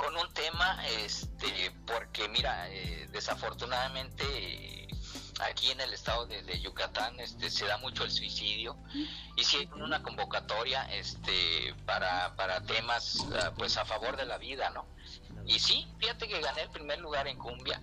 [0.00, 4.88] con un tema, este, porque mira, eh, desafortunadamente eh,
[5.42, 8.78] aquí en el estado de, de Yucatán, este, se da mucho el suicidio.
[9.36, 14.86] Hicieron una convocatoria, este, para, para temas, ah, pues a favor de la vida, ¿no?
[15.46, 17.82] Y sí, fíjate que gané el primer lugar en cumbia.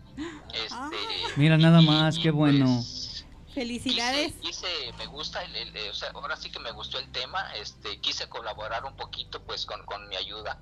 [0.53, 0.97] Este,
[1.35, 2.65] Mira, nada y- más, y, qué bueno.
[2.65, 4.33] pues, Felicidades.
[4.41, 7.11] Quise, quise- me gusta, el, el- eh, o sea, ahora sí que me gustó el
[7.11, 10.59] tema, este, quise colaborar un poquito pues con, con mi ayuda.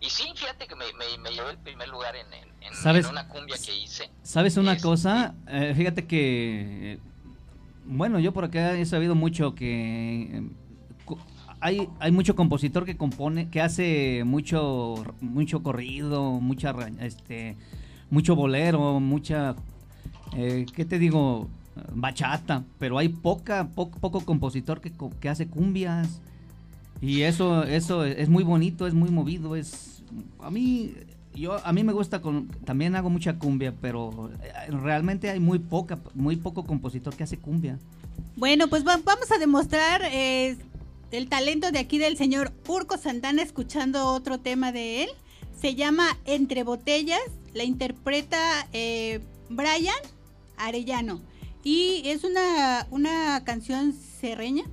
[0.00, 3.06] Y sí, fíjate que me, me, me llevé el primer lugar en, en, en- ¿Sabes?
[3.06, 4.10] en una cumbia que hice.
[4.22, 5.34] ¿Sabes una cosa?
[5.48, 6.98] Eh, fíjate que,
[7.86, 10.42] bueno, yo por acá he sabido mucho que
[11.04, 11.18] co-
[11.60, 17.56] hay, hay mucho compositor que compone, que hace mucho, mucho corrido, mucha, este,
[18.10, 19.54] mucho bolero, mucha,
[20.36, 21.48] eh, ¿qué te digo?
[21.92, 26.20] Bachata, pero hay poca, poco, poco compositor que, que hace cumbias.
[27.04, 30.02] Y eso, eso es muy bonito, es muy movido, es
[30.40, 30.94] a mí,
[31.34, 35.58] yo a mí me gusta con, también hago mucha cumbia, pero eh, realmente hay muy
[35.58, 37.78] poca, muy poco compositor que hace cumbia.
[38.36, 40.56] Bueno, pues va- vamos a demostrar eh,
[41.10, 45.08] el talento de aquí del señor Urco Santana escuchando otro tema de él.
[45.60, 47.20] Se llama Entre Botellas,
[47.52, 48.38] la interpreta
[48.72, 49.94] eh, Brian
[50.56, 51.20] Arellano.
[51.62, 54.64] Y es una, una canción serreña.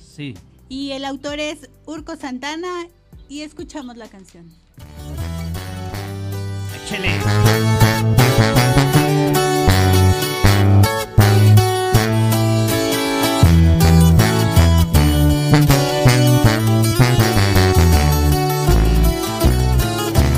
[0.00, 0.34] Sí.
[0.72, 2.86] Y el autor es Urco Santana
[3.28, 4.48] y escuchamos la canción.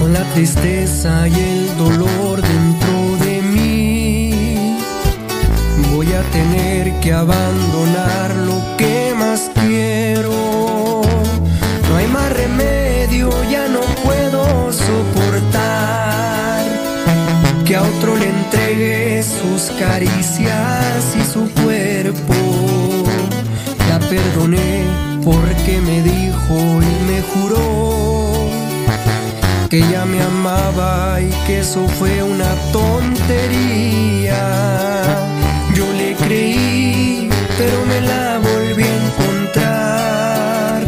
[0.01, 4.77] con la tristeza y el dolor dentro de mí.
[5.93, 8.34] Voy a tener que abandonar
[19.95, 22.35] caricias y su cuerpo.
[23.89, 24.83] La perdoné
[25.25, 26.57] porque me dijo
[26.91, 28.49] y me juró
[29.71, 34.43] que ella me amaba y que eso fue una tontería.
[35.77, 40.79] Yo le creí, pero me la volví a encontrar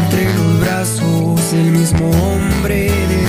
[0.00, 3.19] entre los brazos del mismo hombre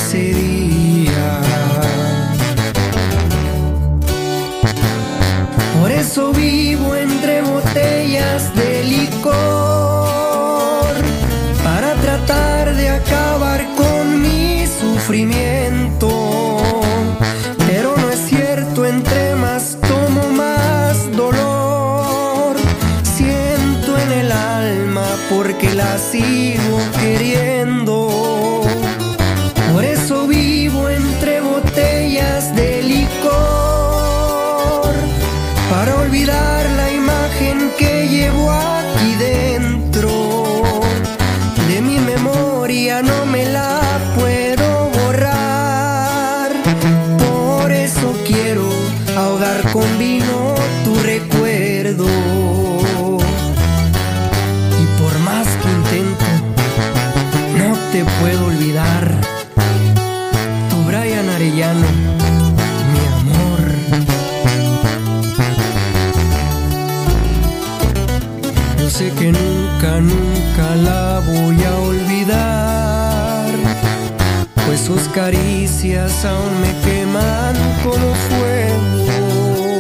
[76.26, 79.80] aún me queman como fuego.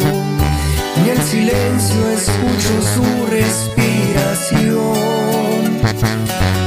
[0.97, 4.81] En el silencio escucho su respiración.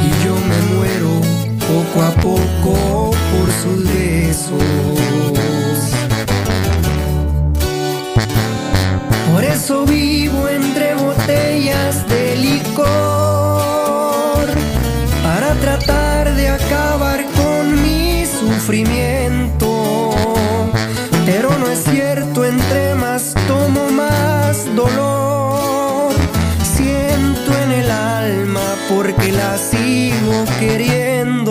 [0.07, 1.13] Y yo me muero
[1.59, 2.73] poco a poco
[3.33, 4.63] por sus besos.
[9.33, 12.85] Por eso vivo entre botellas de licor
[15.25, 19.64] para tratar de acabar con mi sufrimiento.
[21.75, 26.15] Cierto, entre más tomo más dolor.
[26.63, 31.44] Siento en el alma porque la sigo queriendo.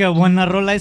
[0.00, 0.74] Qué buena rola.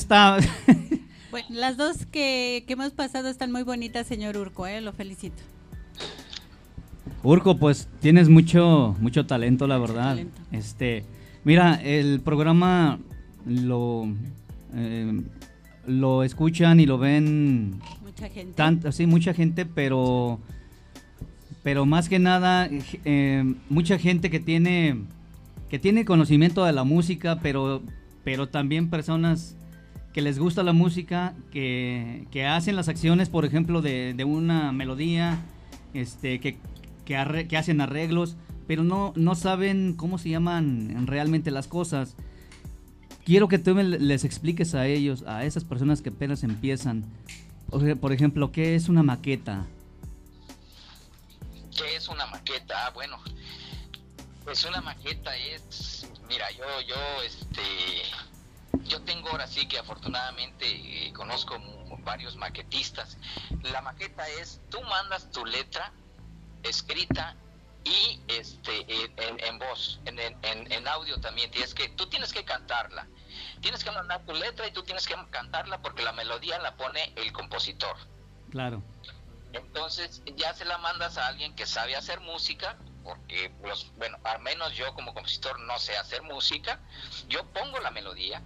[1.31, 4.81] Bueno, las dos que, que hemos pasado están muy bonitas, señor Urco, ¿eh?
[4.81, 5.43] lo felicito.
[7.21, 10.11] Urco, pues tienes mucho, mucho talento, la verdad.
[10.15, 10.41] talento.
[10.51, 11.03] Este,
[11.43, 12.97] mira, el programa
[13.45, 14.07] lo,
[14.73, 15.21] eh,
[15.85, 18.91] lo escuchan y lo ven Mucha gente.
[18.91, 20.39] sí, mucha gente, pero,
[21.61, 22.69] pero más que nada,
[23.05, 25.01] eh, mucha gente que tiene,
[25.69, 27.83] que tiene conocimiento de la música, pero,
[28.23, 29.55] pero también personas
[30.13, 34.71] que les gusta la música, que, que hacen las acciones, por ejemplo, de, de una
[34.71, 35.39] melodía,
[35.93, 36.57] este, que,
[37.05, 38.35] que, arre- que hacen arreglos,
[38.67, 42.15] pero no, no saben cómo se llaman realmente las cosas.
[43.23, 47.05] Quiero que tú me les expliques a ellos, a esas personas que apenas empiezan,
[47.69, 49.67] por ej- por ejemplo, ¿qué es una maqueta?
[51.77, 52.87] ¿Qué es una maqueta?
[52.87, 53.17] Ah, bueno,
[54.43, 58.03] pues una maqueta es, mira, yo, yo, este,
[58.85, 60.65] yo tengo ahora sí que afortunadamente
[61.07, 61.57] eh, conozco
[62.03, 63.17] varios maquetistas.
[63.63, 65.91] La maqueta es, tú mandas tu letra
[66.63, 67.35] escrita
[67.83, 68.85] y este
[69.17, 71.49] en, en- voz, en, en- en- en audio también.
[71.51, 73.07] Tienes que, tú tienes que cantarla.
[73.61, 77.13] Tienes que mandar tu letra y tú tienes que cantarla porque la melodía la pone
[77.15, 77.95] el compositor.
[78.51, 78.83] Claro.
[79.53, 82.77] Entonces ya se la mandas a alguien que sabe hacer música,
[83.09, 86.79] porque los, bueno, al menos yo como compositor no sé hacer música,
[87.27, 88.41] yo pongo la melodía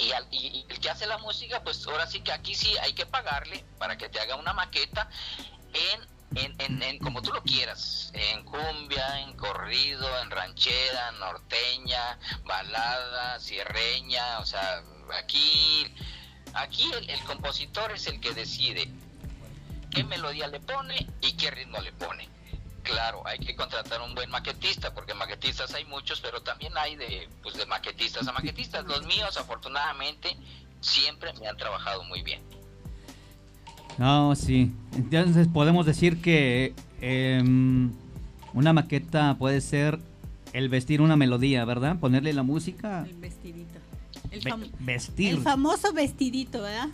[0.00, 2.94] y, al- y- el que hace la música, pues ahora sí que aquí sí hay
[2.94, 5.10] que pagarle para que te haga una maqueta
[5.74, 12.18] en, en, en, en como tú lo quieras, en cumbia, en corrido, en ranchera, norteña,
[12.44, 14.82] balada, sierreña, o sea,
[15.18, 15.86] aquí,
[16.54, 18.88] aquí el- el compositor es el que decide
[19.90, 22.28] qué melodía le pone y qué ritmo le pone.
[22.90, 27.28] Claro, hay que contratar un buen maquetista, porque maquetistas hay muchos, pero también hay de,
[27.42, 28.84] pues, de maquetistas a maquetistas.
[28.86, 30.36] Los míos, afortunadamente,
[30.80, 32.40] siempre me han trabajado muy bien.
[33.98, 34.72] No, sí.
[34.96, 37.92] Entonces podemos decir que em,
[38.54, 39.98] una maqueta puede ser
[40.52, 41.96] el vestir una melodía, ¿verdad?
[41.98, 43.78] Ponerle la música, El vestidito.
[44.30, 45.30] El, ve- fam- vestir.
[45.34, 46.88] el famoso vestidito, ¿verdad?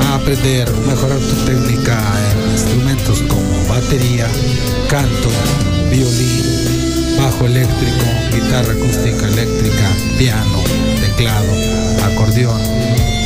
[0.04, 2.00] a aprender, mejorar tu técnica
[2.32, 4.28] en instrumentos como batería,
[4.88, 5.30] canto,
[5.90, 10.64] violín, bajo eléctrico, guitarra acústica eléctrica, piano,
[11.02, 11.52] teclado,
[12.10, 12.60] acordeón,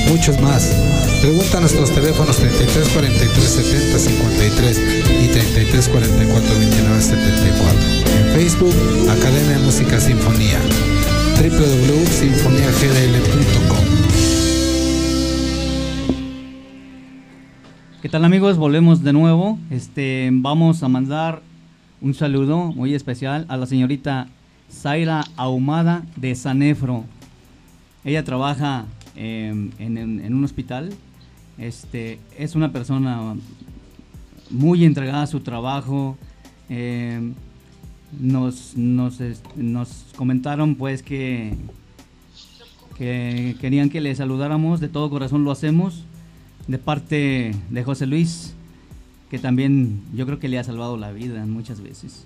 [0.10, 0.74] muchos más.
[1.22, 4.82] Pregunta a nuestros teléfonos 33 43 70 53
[5.24, 7.80] y 33 44 29 74.
[8.18, 8.76] En Facebook,
[9.10, 10.60] Academia Música Sinfonía
[11.40, 13.86] www.sinfoniagdl.com
[18.02, 18.58] ¿Qué tal amigos?
[18.58, 19.58] Volvemos de nuevo.
[19.72, 21.42] Este, vamos a mandar
[22.02, 24.28] un saludo muy especial a la señorita
[24.70, 27.06] Zaira Ahumada de Sanefro.
[28.06, 28.86] Ella trabaja
[29.16, 30.94] eh, en, un hospital.
[31.58, 33.36] Este, es una persona
[34.50, 36.18] muy entregada a su trabajo.
[36.70, 37.34] Eh,
[38.20, 39.20] nos, nos,
[39.56, 41.56] nos comentaron pues que,
[42.98, 44.80] que querían que le saludáramos.
[44.80, 46.04] De todo corazón lo hacemos.
[46.68, 48.54] De parte de José Luis,
[49.30, 52.26] que también yo creo que le ha salvado la vida muchas veces.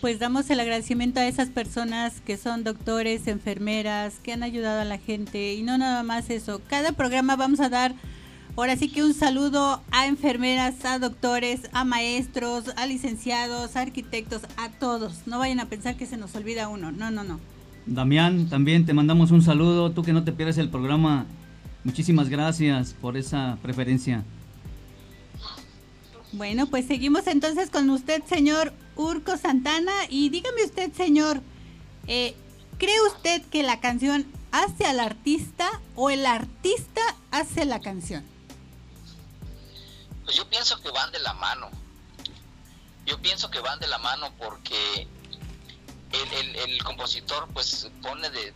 [0.00, 4.84] Pues damos el agradecimiento a esas personas que son doctores, enfermeras, que han ayudado a
[4.86, 6.62] la gente y no nada más eso.
[6.68, 7.94] Cada programa vamos a dar
[8.56, 14.40] ahora sí que un saludo a enfermeras, a doctores, a maestros, a licenciados, a arquitectos,
[14.56, 15.26] a todos.
[15.26, 16.92] No vayan a pensar que se nos olvida uno.
[16.92, 17.38] No, no, no.
[17.84, 19.90] Damián, también te mandamos un saludo.
[19.90, 21.26] Tú que no te pierdes el programa,
[21.84, 24.24] muchísimas gracias por esa preferencia.
[26.32, 29.92] Bueno, pues seguimos entonces con usted, señor Urco Santana.
[30.08, 31.40] Y dígame usted, señor,
[32.06, 32.34] eh,
[32.78, 38.24] ¿cree usted que la canción hace al artista o el artista hace la canción?
[40.24, 41.70] Pues yo pienso que van de la mano.
[43.06, 45.08] Yo pienso que van de la mano porque
[46.12, 48.54] el, compositor pues pone de,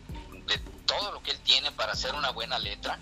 [0.87, 2.99] todo lo que él tiene para hacer una buena letra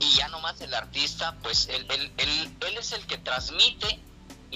[0.00, 2.12] y ya nomás el artista pues él, él,
[2.60, 4.00] él es el que transmite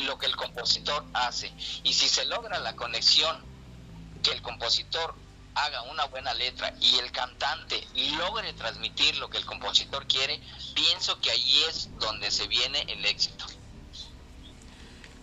[0.05, 3.37] lo que el compositor hace y si se logra la conexión
[4.23, 5.15] que el compositor
[5.55, 7.87] haga una buena letra y el cantante
[8.17, 10.41] logre transmitir lo que el compositor quiere,
[10.75, 13.45] pienso que ahí es donde se viene el éxito.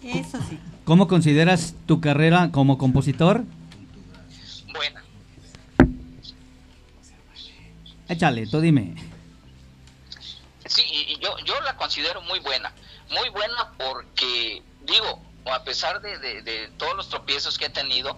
[0.04, 0.60] Eso sí.
[0.84, 3.44] ¿Cómo consideras tu carrera como compositor?
[4.72, 5.04] Buena.
[8.08, 8.96] Échale, tú dime.
[10.68, 12.74] Sí, yo, yo la considero muy buena.
[13.20, 18.18] Muy buena porque, digo, a pesar de, de- de todos los tropiezos que he tenido,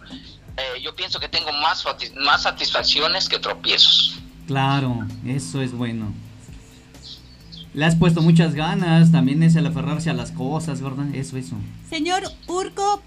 [0.58, 1.84] eh, yo pienso que tengo más,
[2.16, 4.16] más satisfacciones que tropiezos.
[4.48, 6.14] Claro, eso es bueno.
[7.74, 11.14] Le has puesto muchas ganas, también es el aferrarse a las cosas, ¿verdad?
[11.14, 11.56] Eso, eso.
[11.90, 13.02] Señor Urco,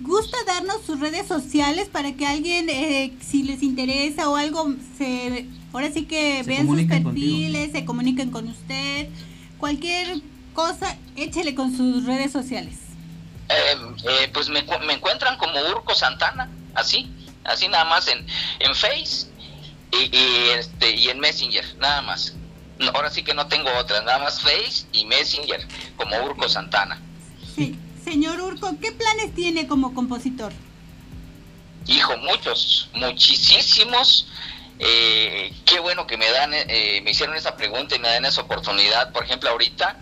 [0.00, 5.46] ¿gusta darnos sus redes sociales para que alguien, eh, si les interesa o algo, se,
[5.72, 7.04] ahora sí que Se vean sus contigo.
[7.10, 9.08] perfiles, se comuniquen con usted?
[9.58, 10.22] Cualquier
[10.52, 12.74] cosa, échele con sus redes sociales.
[13.48, 13.76] Eh,
[14.08, 17.10] eh, pues me, me encuentran como Urco Santana, así,
[17.44, 18.26] así nada más en,
[18.60, 19.26] en Face
[19.92, 22.34] y, y, este, y en Messenger, nada más.
[22.78, 27.00] No, ahora sí que no tengo otra, nada más Face y Messenger, como Urco Santana.
[27.54, 27.76] Sí.
[28.04, 30.52] Señor Urco, ¿qué planes tiene como compositor?
[31.86, 34.28] Hijo, muchos, muchísimos.
[34.78, 38.40] Eh, qué bueno que me dan, eh, me hicieron esa pregunta y me dan esa
[38.40, 39.12] oportunidad.
[39.12, 39.98] Por ejemplo, ahorita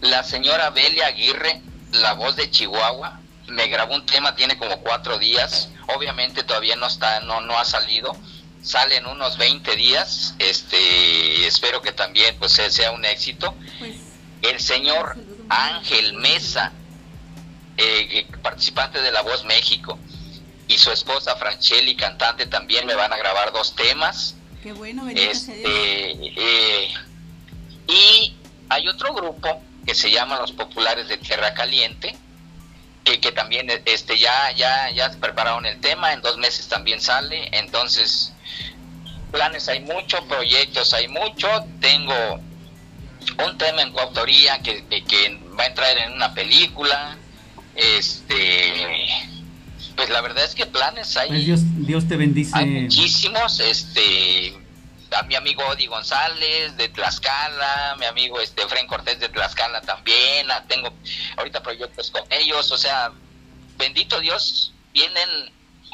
[0.00, 1.60] la señora Belia Aguirre,
[1.92, 5.70] la voz de Chihuahua, me grabó un tema, tiene como cuatro días.
[5.96, 8.16] Obviamente todavía no está, no, no ha salido.
[8.62, 10.34] Sale en unos 20 días.
[10.38, 13.54] Este, espero que también pues sea- un éxito.
[14.42, 15.16] El señor
[15.48, 16.72] Ángel Mesa
[17.78, 19.98] eh, participante de La Voz México,
[20.66, 24.34] y su esposa Franchelli, cantante, también me van a grabar dos temas.
[24.62, 25.08] Qué bueno.
[25.08, 26.92] Este, eh,
[27.86, 28.34] y
[28.68, 32.14] hay otro grupo que se llama Los Populares de Tierra Caliente,
[33.04, 37.48] que, que también este, ya, ya, ya prepararon el tema, en dos meses también sale,
[37.52, 38.34] entonces
[39.32, 41.48] planes hay mucho, proyectos hay mucho,
[41.80, 42.38] tengo
[43.46, 47.16] un tema en coautoría que, que, que va a entrar en una película,
[47.74, 49.08] este
[49.96, 52.50] pues la verdad es que planes hay Pues Dios, Dios te bendice.
[52.54, 54.54] hay muchísimos, este,
[55.12, 60.46] a mi amigo Odi González de Tlaxcala, mi amigo este Fren Cortés de Tlaxcala también,
[60.68, 60.90] tengo
[61.36, 63.12] ahorita proyectos con ellos, o sea,
[63.78, 65.28] bendito Dios, vienen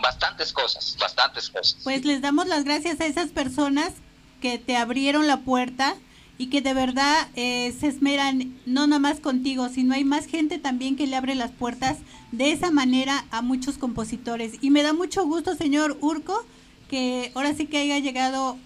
[0.03, 1.79] bastantes cosas, bastantes cosas.
[1.85, 3.93] Pues les damos las gracias a esas personas
[4.41, 5.97] que te abrieron la puerta
[6.37, 10.59] y que de verdad eh, se esmeran no nada más contigo, sino hay más gente
[10.59, 11.99] también que le abre las puertas
[12.33, 14.55] de esa manera a muchos compositores.
[14.61, 16.45] Y me da mucho gusto, señor Urco,
[16.89, 18.59] que ahora sí que haya llegado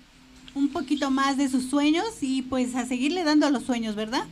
[0.59, 4.25] un poquito más de sus sueños y pues a seguirle dando a los sueños, ¿verdad?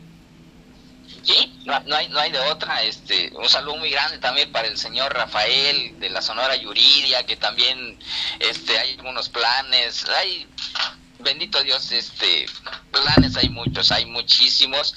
[1.23, 2.83] Sí, no, no hay, no hay de otra.
[2.83, 7.37] Este, un saludo muy grande también para el señor Rafael de la Sonora Yuridia, que
[7.37, 7.99] también
[8.39, 10.05] este, hay algunos planes.
[10.09, 10.47] Hay,
[11.19, 12.47] bendito Dios, este,
[12.93, 14.95] planes hay muchos, hay muchísimos.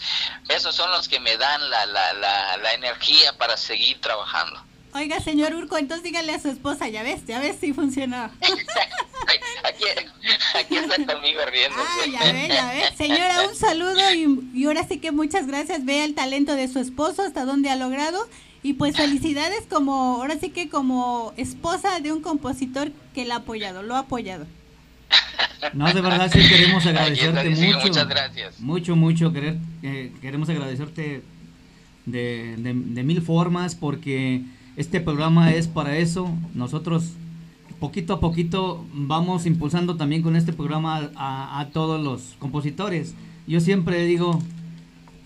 [0.48, 4.69] Esos son los que me dan la, la, la, la energía para seguir trabajando.
[4.94, 8.18] Oiga, señor Urco, entonces dígale a su esposa, ya ves, ya ves si funcionó.
[9.64, 9.84] Aquí,
[10.56, 11.84] aquí está conmigo riéndose.
[11.84, 12.98] Ah, ya ves, ya ves.
[12.98, 15.86] Señora, un saludo y, y ahora sí que muchas gracias.
[15.86, 18.28] Vea el talento de su esposo, hasta dónde ha logrado.
[18.64, 23.38] Y pues felicidades como, ahora sí que como esposa de un compositor que la ha
[23.40, 24.46] apoyado, lo ha apoyado.
[25.74, 27.88] No, de verdad sí queremos agradecerte sí, mucho.
[27.88, 28.60] Muchas gracias.
[28.60, 29.32] Mucho, mucho.
[29.32, 31.22] Querer, eh, queremos agradecerte
[32.06, 34.42] de, de- de mil formas porque
[34.80, 36.30] este programa es para eso.
[36.56, 37.12] Nosotros
[37.82, 43.14] poquito a poquito vamos impulsando también con este programa a, todos los compositores.
[43.46, 44.40] Yo siempre digo,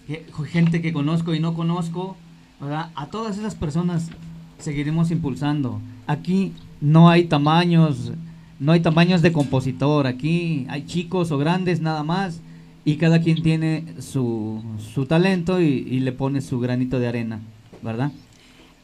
[0.07, 2.17] que, gente que conozco y no conozco,
[2.59, 2.89] ¿verdad?
[2.95, 4.09] a todas esas personas
[4.57, 5.79] seguiremos impulsando.
[6.07, 8.11] Aquí no hay tamaños,
[8.59, 12.41] no hay tamaños de compositor, aquí hay chicos o grandes nada más
[12.85, 17.39] y cada quien tiene su, su talento y le pone su granito de arena,
[17.83, 18.11] ¿verdad?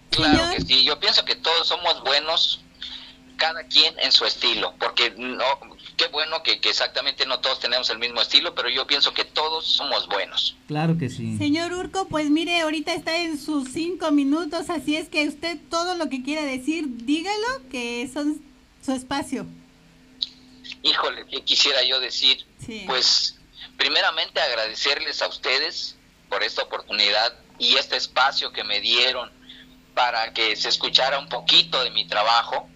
[0.10, 2.62] Claro que sí, yo pienso que todos somos buenos,
[3.38, 5.46] cada quien en su estilo, porque no,
[5.98, 9.24] qué bueno que, que exactamente no todos tenemos el mismo estilo, pero yo pienso que
[9.24, 10.56] todos somos buenos.
[10.68, 11.38] Claro que sí.
[11.38, 15.96] Señor Urco, pues mire, ahorita está en sus cinco minutos, así es que usted todo
[15.96, 18.42] lo que quiera decir, dígalo, que son
[18.86, 19.46] su espacio.
[20.84, 22.46] Híjole, ¿qué quisiera yo decir?
[22.66, 22.84] Sí.
[22.88, 23.38] Pues
[23.78, 25.96] primeramente agradecerles a ustedes
[26.30, 29.39] por esta oportunidad y este espacio que me dieron
[29.94, 32.70] para que se escuchara un poquito de mi trabajo.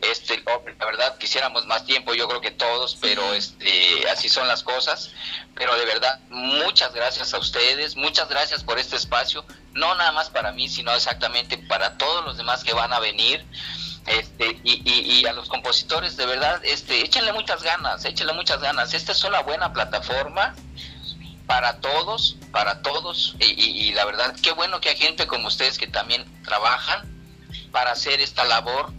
[0.00, 0.42] Este,
[0.78, 5.10] la verdad quisiéramos más tiempo, yo creo que todos, pero este, así son las cosas.
[5.54, 10.30] Pero de verdad, muchas gracias a ustedes, muchas gracias por este espacio, no nada más
[10.30, 13.44] para mí, sino exactamente para todos los demás que van a venir.
[14.06, 18.60] Este, y, y, y a los compositores, de verdad, este, échenle muchas ganas, échenle muchas
[18.60, 18.94] ganas.
[18.94, 20.54] Esta es una buena plataforma
[21.48, 25.86] para todos, para todos, y, la verdad, qué bueno que hay gente como ustedes que
[25.86, 27.08] también trabajan
[27.72, 28.92] para hacer esta labor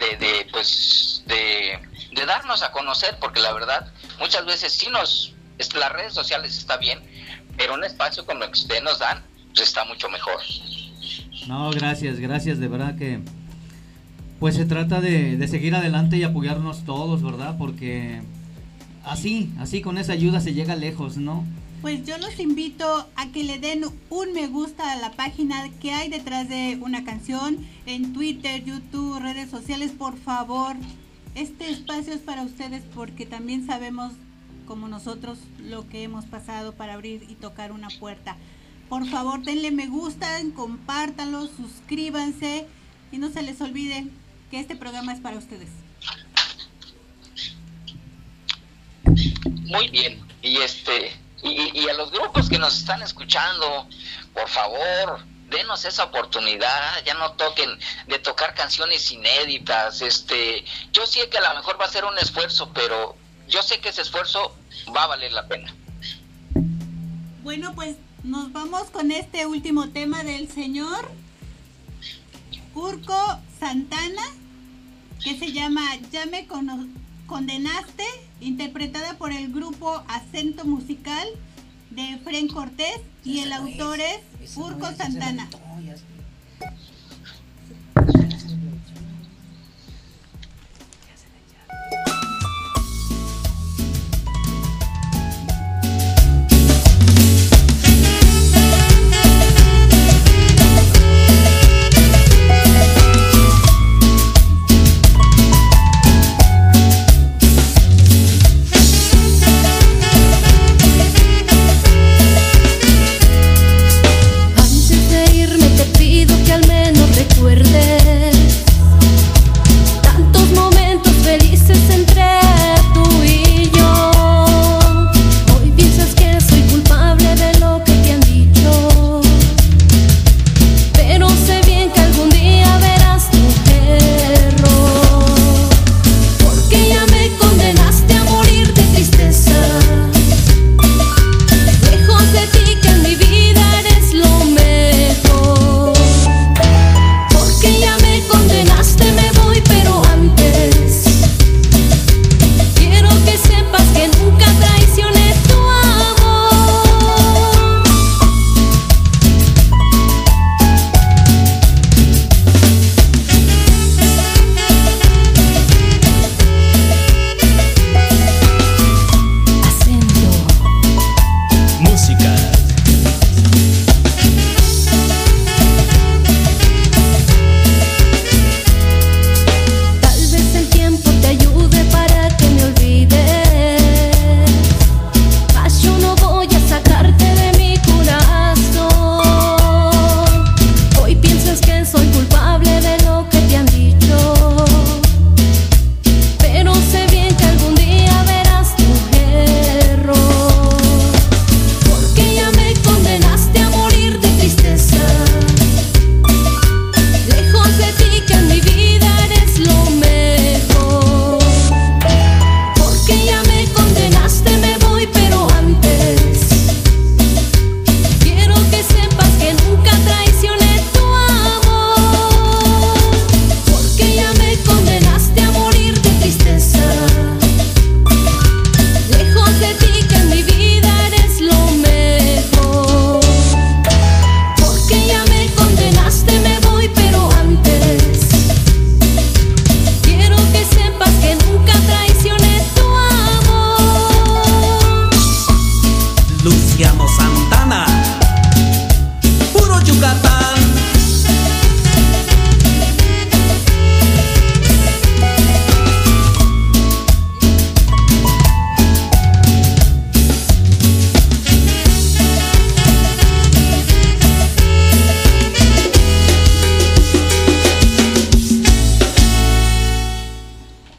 [0.00, 1.78] de, de pues, de,
[2.26, 5.32] darnos a conocer, porque la verdad, muchas veces sí nos,
[5.76, 7.00] las redes sociales está bien,
[7.56, 9.22] pero un espacio como el que ustedes nos dan,
[9.54, 10.40] pues está mucho mejor.
[11.46, 13.20] No, gracias, gracias, de verdad que
[14.40, 17.54] pues se trata de, de seguir adelante y apoyarnos todos, ¿verdad?
[17.56, 18.22] Porque
[19.04, 21.46] así, así con esa ayuda se llega lejos, ¿no?
[21.82, 25.90] Pues yo los invito a que le den un me gusta a la página que
[25.90, 30.76] hay detrás de una canción en Twitter, YouTube, redes sociales, por favor.
[31.34, 34.12] Este espacio es para ustedes porque también sabemos
[34.64, 38.36] como nosotros lo que hemos pasado para abrir y tocar una puerta.
[38.88, 42.64] Por favor, denle me gusta, compártanlo, suscríbanse
[43.10, 44.06] y no se les olvide
[44.52, 45.70] que este programa es para ustedes.
[49.66, 51.10] Muy bien, y este,
[51.42, 53.88] y, y a los grupos que nos están escuchando,
[54.32, 55.20] por favor,
[55.52, 57.70] denos esa oportunidad, ya no toquen
[58.08, 62.18] de tocar canciones inéditas, este, yo sé que a lo mejor va a ser un
[62.18, 63.16] esfuerzo, pero
[63.48, 64.56] yo sé que ese esfuerzo
[64.96, 65.74] va a valer la pena.
[67.42, 71.10] Bueno, pues nos vamos con este último tema del señor
[72.74, 74.22] Urco Santana,
[75.22, 76.46] que se llama Ya me
[77.26, 78.04] condenaste,
[78.42, 81.26] interpretada por el grupo Acento Musical
[81.90, 85.48] de Fren Cortés y el autor es Urco Santana.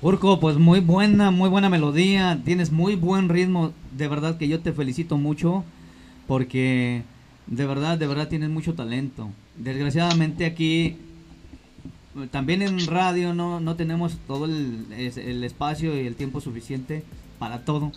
[0.03, 4.59] Urco, pues muy buena, muy buena melodía, tienes muy buen ritmo, de verdad que yo
[4.59, 5.63] te felicito mucho
[6.27, 7.03] porque
[7.47, 9.29] de verdad, de verdad tienes mucho talento.
[9.57, 10.97] Desgraciadamente aquí,
[12.31, 17.03] también en radio no, no tenemos todo el, es- el espacio y el tiempo suficiente
[17.39, 17.93] para todo,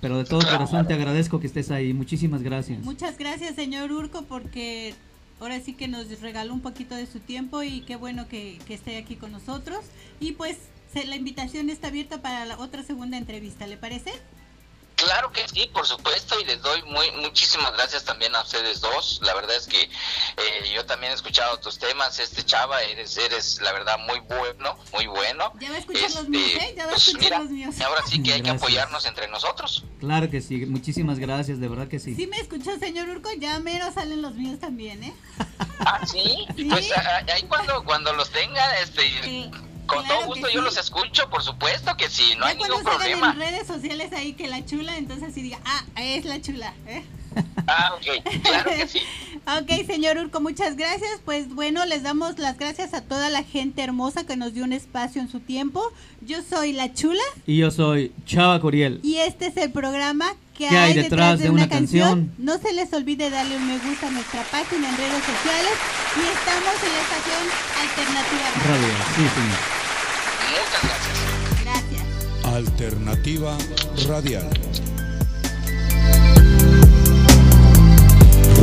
[0.00, 2.82] pero de todo corazón te agradezco que estés ahí, muchísimas gracias.
[2.82, 4.94] Muchas gracias, señor Urco, porque
[5.38, 8.96] ahora sí que nos regaló un poquito de su tiempo y qué bueno que, esté
[8.96, 9.80] aquí con nosotros.
[10.18, 10.56] Y pues
[10.94, 14.12] la invitación está abierta para la otra segunda entrevista, ¿le parece?
[14.94, 19.20] Claro que sí, por supuesto, y les doy muy muchísimas gracias también a ustedes dos.
[19.22, 19.90] La verdad es que eh,
[20.74, 25.06] yo también he escuchado tus temas, este Chava, eres, eres la verdad muy bueno, muy
[25.06, 25.52] bueno.
[25.60, 26.74] Ya va a escuchar los Este, míos, ¿eh?
[26.78, 27.80] Ya va a pues escuchar mira, los míos.
[27.82, 29.84] ahora sí que hay que apoyarnos entre nosotros.
[30.00, 32.14] Claro que sí, muchísimas gracias, de verdad que sí.
[32.14, 35.12] Sí me escuchó, señor Urco, ya mero salen los míos también, ¿eh?
[35.80, 39.50] Ah, sí, pues ahí cuando, cuando los tengan, este,
[39.86, 40.64] con claro todo gusto yo sí.
[40.64, 43.30] los escucho, por supuesto que sí, no hay ya cuando ningún problema.
[43.32, 47.04] en redes sociales ahí que la chula, entonces así diga, ah, es la chula, ¿eh?
[47.66, 49.00] Ah, ok, claro que sí.
[49.60, 51.20] Ok, señor Urco, muchas gracias.
[51.24, 54.72] Pues bueno, les damos las gracias a toda la gente hermosa que nos dio un
[54.72, 55.82] espacio en su tiempo.
[56.22, 59.00] Yo soy la chula Y yo soy Chava Coriel.
[59.02, 62.32] y este es el programa que ¿Qué hay detrás de una canción?
[62.38, 65.72] No se les olvide darle un me gusta a nuestra página en redes sociales
[66.16, 67.42] y estamos en la estación
[67.82, 69.60] Alternativa Radio, sí, señor.
[70.52, 70.82] Muchas
[71.64, 71.92] gracias.
[71.92, 72.04] Gracias.
[72.54, 73.58] Alternativa
[74.08, 74.50] Radial.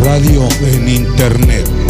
[0.04, 1.83] Radio en Internet.